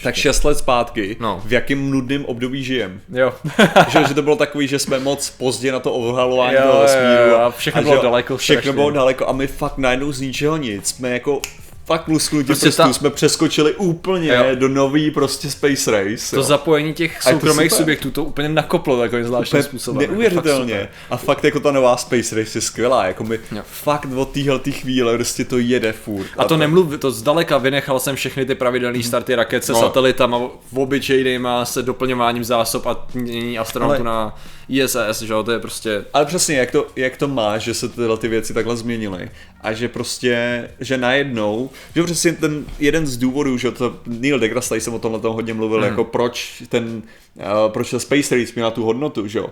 tak 0.03 0.15
6 0.15 0.45
let 0.45 0.59
zpátky, 0.59 1.17
No. 1.21 1.43
v 1.45 1.53
jakém 1.53 1.91
nudném 1.91 2.25
období 2.25 2.65
žijem. 2.65 3.01
Jo. 3.13 3.33
že, 3.89 4.05
že 4.09 4.15
to 4.15 4.23
bylo 4.23 4.37
takový, 4.37 4.69
že 4.69 4.79
jsme 4.79 4.99
moc 4.99 5.31
pozdě 5.31 5.73
na 5.73 5.81
to 5.81 5.93
odhalování 5.93 6.55
Jo, 6.55 6.63
toho 6.63 6.75
jo, 6.75 6.81
vesmíru. 6.83 7.31
jo, 7.31 7.37
a 7.39 7.51
všechno 7.51 7.83
bylo 7.83 7.97
že 7.97 8.03
daleko 8.03 8.37
Všechno 8.37 8.61
strašně. 8.63 8.73
bylo 8.73 8.91
daleko 8.91 9.29
a 9.29 9.33
my 9.33 9.47
fakt 9.47 9.79
najednou 9.79 10.13
z 10.13 10.21
ničeho 10.21 10.57
nic 10.57 10.89
jsme 10.89 11.11
jako 11.11 11.41
fakt 11.91 12.09
lusknutí 12.09 12.47
Prostě 12.47 12.67
prstů 12.67 12.83
ta- 12.83 12.93
jsme 12.93 13.11
přeskočili 13.11 13.75
úplně 13.75 14.29
Jo. 14.29 14.45
do 14.55 14.69
nový 14.69 15.11
prostě 15.11 15.51
Space 15.51 15.91
Race. 15.91 16.31
To 16.31 16.37
jo. 16.37 16.43
zapojení 16.43 16.95
těch 16.95 17.17
A 17.21 17.25
to 17.25 17.31
soukromých 17.31 17.73
subjektů 17.73 18.11
to 18.11 18.25
úplně 18.25 18.49
nakoplo 18.49 19.01
takovým 19.01 19.25
zvláštním 19.25 19.63
způsobem. 19.63 20.01
Neuvěřitelně. 20.11 20.79
Fakt 20.81 20.91
A 21.11 21.17
fakt 21.17 21.45
jako 21.45 21.61
ta 21.61 21.73
nová 21.73 21.97
Space 21.97 22.37
Race 22.37 22.59
je 22.59 22.63
skvělá. 22.63 23.07
Jako 23.07 23.25
Jo. 23.33 23.63
fakt 23.65 24.07
od 24.17 24.31
téhle 24.33 24.61
chvíle 24.71 25.15
prostě 25.15 25.45
to 25.45 25.59
jede 25.59 25.93
furt. 25.93 26.27
A 26.39 26.45
to 26.45 26.57
nemluv, 26.57 26.99
to 26.99 27.11
zdaleka 27.11 27.59
vynechal 27.59 28.01
jsem 28.01 28.17
všechny 28.17 28.45
ty 28.47 28.55
pravidelné 28.55 29.03
starty 29.03 29.35
raket 29.35 29.65
se 29.65 29.73
No. 29.73 29.81
satelitama, 29.81 30.39
v 30.73 30.79
obyčejnýma 30.79 31.65
se 31.65 31.83
doplňováním 31.83 32.45
zásob 32.45 32.87
a 32.87 33.07
mění 33.15 33.59
astronautů 33.59 33.95
Ale- 33.95 34.05
na 34.05 34.37
ISS, 34.69 35.23
že 35.23 35.33
jo, 35.33 35.43
to 35.43 35.53
je 35.53 35.59
prostě... 35.59 36.05
Ale 36.13 36.27
přesně, 36.27 36.57
jak 36.57 36.71
to, 36.71 36.87
jak 36.97 37.17
to 37.17 37.29
má, 37.29 37.59
že 37.59 37.75
se 37.75 37.89
tyhle 37.89 38.17
ty 38.17 38.29
věci 38.29 38.55
takhle 38.55 38.77
změnily 38.77 39.31
a 39.61 39.73
že 39.73 39.89
prostě, 39.89 40.69
že 40.81 40.99
najednou, 40.99 41.71
že 41.97 42.03
přesně 42.03 42.33
ten 42.33 42.65
jeden 42.79 43.07
z 43.07 43.17
důvodů, 43.17 43.59
že 43.59 43.71
to 43.71 43.97
Neil 44.07 44.39
deGrasse 44.39 44.75
Tyson 44.75 44.81
jsem 44.81 44.95
o 44.95 44.99
tomhle 44.99 45.21
tom 45.21 45.35
hodně 45.35 45.55
mluvil, 45.55 45.79
Mhm. 45.79 45.89
jako 45.89 46.05
proč 46.05 46.63
ten, 46.69 47.03
uh, 47.35 47.43
proč 47.73 47.91
ta 47.91 47.99
Space 47.99 48.37
Race 48.37 48.53
měla 48.55 48.71
tu 48.71 48.85
hodnotu, 48.85 49.29
že 49.29 49.39
jo, 49.39 49.47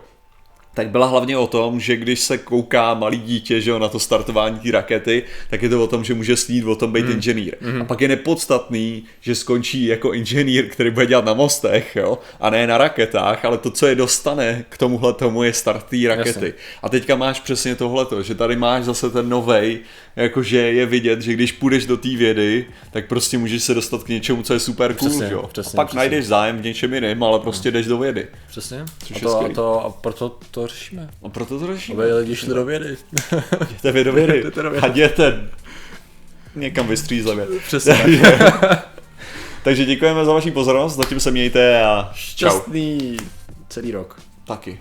tak 0.74 0.88
byla 0.90 1.06
hlavně 1.06 1.36
o 1.38 1.46
tom, 1.46 1.80
že 1.80 1.96
když 1.96 2.20
se 2.20 2.38
kouká 2.38 2.94
malý 2.94 3.18
dítě 3.18 3.60
že 3.60 3.70
jo, 3.70 3.78
na 3.78 3.88
to 3.88 3.98
startování 3.98 4.58
té 4.58 4.70
rakety, 4.70 5.22
tak 5.50 5.62
je 5.62 5.68
to 5.68 5.84
o 5.84 5.86
tom, 5.86 6.04
že 6.04 6.14
může 6.14 6.36
snít 6.36 6.64
o 6.64 6.76
tom 6.76 6.92
být 6.92 7.06
mm. 7.06 7.12
inženýr. 7.12 7.54
Mm. 7.60 7.82
A 7.82 7.84
pak 7.84 8.00
je 8.00 8.08
nepodstatný, 8.08 9.04
že 9.20 9.34
skončí 9.34 9.86
jako 9.86 10.12
inženýr, 10.12 10.68
který 10.68 10.90
bude 10.90 11.06
dělat 11.06 11.24
na 11.24 11.34
mostech, 11.34 11.96
jo, 11.96 12.18
a 12.40 12.50
ne 12.50 12.66
na 12.66 12.78
raketách, 12.78 13.44
ale 13.44 13.58
to, 13.58 13.70
co 13.70 13.86
je 13.86 13.94
dostane 13.94 14.64
k 14.68 14.78
tomuhle 14.78 15.12
tomu, 15.12 15.42
je 15.42 15.52
start 15.52 15.86
té 15.86 15.96
rakety. 16.08 16.28
Jasně. 16.28 16.52
A 16.82 16.88
teďka 16.88 17.16
máš 17.16 17.40
přesně 17.40 17.74
tohleto, 17.74 18.22
že 18.22 18.34
tady 18.34 18.56
máš 18.56 18.84
zase 18.84 19.10
ten 19.10 19.28
novej, 19.28 19.80
jakože 20.22 20.58
je 20.58 20.86
vidět, 20.86 21.20
že 21.22 21.32
když 21.32 21.52
půjdeš 21.52 21.86
do 21.86 21.96
té 21.96 22.08
vědy, 22.08 22.66
tak 22.90 23.06
prostě 23.06 23.38
můžeš 23.38 23.62
se 23.62 23.74
dostat 23.74 24.02
k 24.04 24.08
něčemu, 24.08 24.42
co 24.42 24.52
je 24.54 24.60
super 24.60 24.94
cool, 24.94 25.10
Přesně, 25.10 25.28
jo. 25.32 25.48
přesně, 25.52 25.76
a 25.76 25.76
pak 25.76 25.86
přesně. 25.86 25.98
najdeš 25.98 26.26
zájem 26.26 26.58
v 26.58 26.64
něčem 26.64 26.94
jiném, 26.94 27.22
ale 27.22 27.38
prostě 27.40 27.70
jdeš 27.70 27.86
do 27.86 27.98
vědy. 27.98 28.26
Přesně. 28.48 28.84
Což 29.04 29.10
a, 29.10 29.14
je 29.16 29.20
to, 29.22 29.28
a, 29.28 29.32
skvělý. 29.34 29.54
to, 29.54 29.84
a 29.84 29.90
proto 29.90 30.38
to 30.50 30.66
řešíme. 30.66 31.10
A 31.22 31.28
proto 31.28 31.58
to 31.58 31.66
řešíme. 31.66 32.04
Aby 32.04 32.12
lidi 32.12 32.36
šli 32.36 32.54
do 32.54 32.64
vědy. 32.64 32.96
Jděte 33.70 33.92
vy 33.92 34.04
do 34.04 34.12
vědy. 34.12 34.38
Jděte 34.38 34.62
do 34.62 34.70
vědy. 34.70 34.86
A 34.86 34.90
jděte 34.90 35.48
někam 36.56 36.86
vystřízlivě. 36.88 37.46
Přesně. 37.66 37.94
Takže 39.62 39.84
děkujeme 39.84 40.24
za 40.24 40.32
vaši 40.32 40.50
pozornost, 40.50 40.96
zatím 40.96 41.20
se 41.20 41.30
mějte 41.30 41.82
a 41.84 42.10
čau. 42.14 42.14
Šťastný 42.14 43.16
celý 43.68 43.90
rok. 43.90 44.20
Taky. 44.44 44.78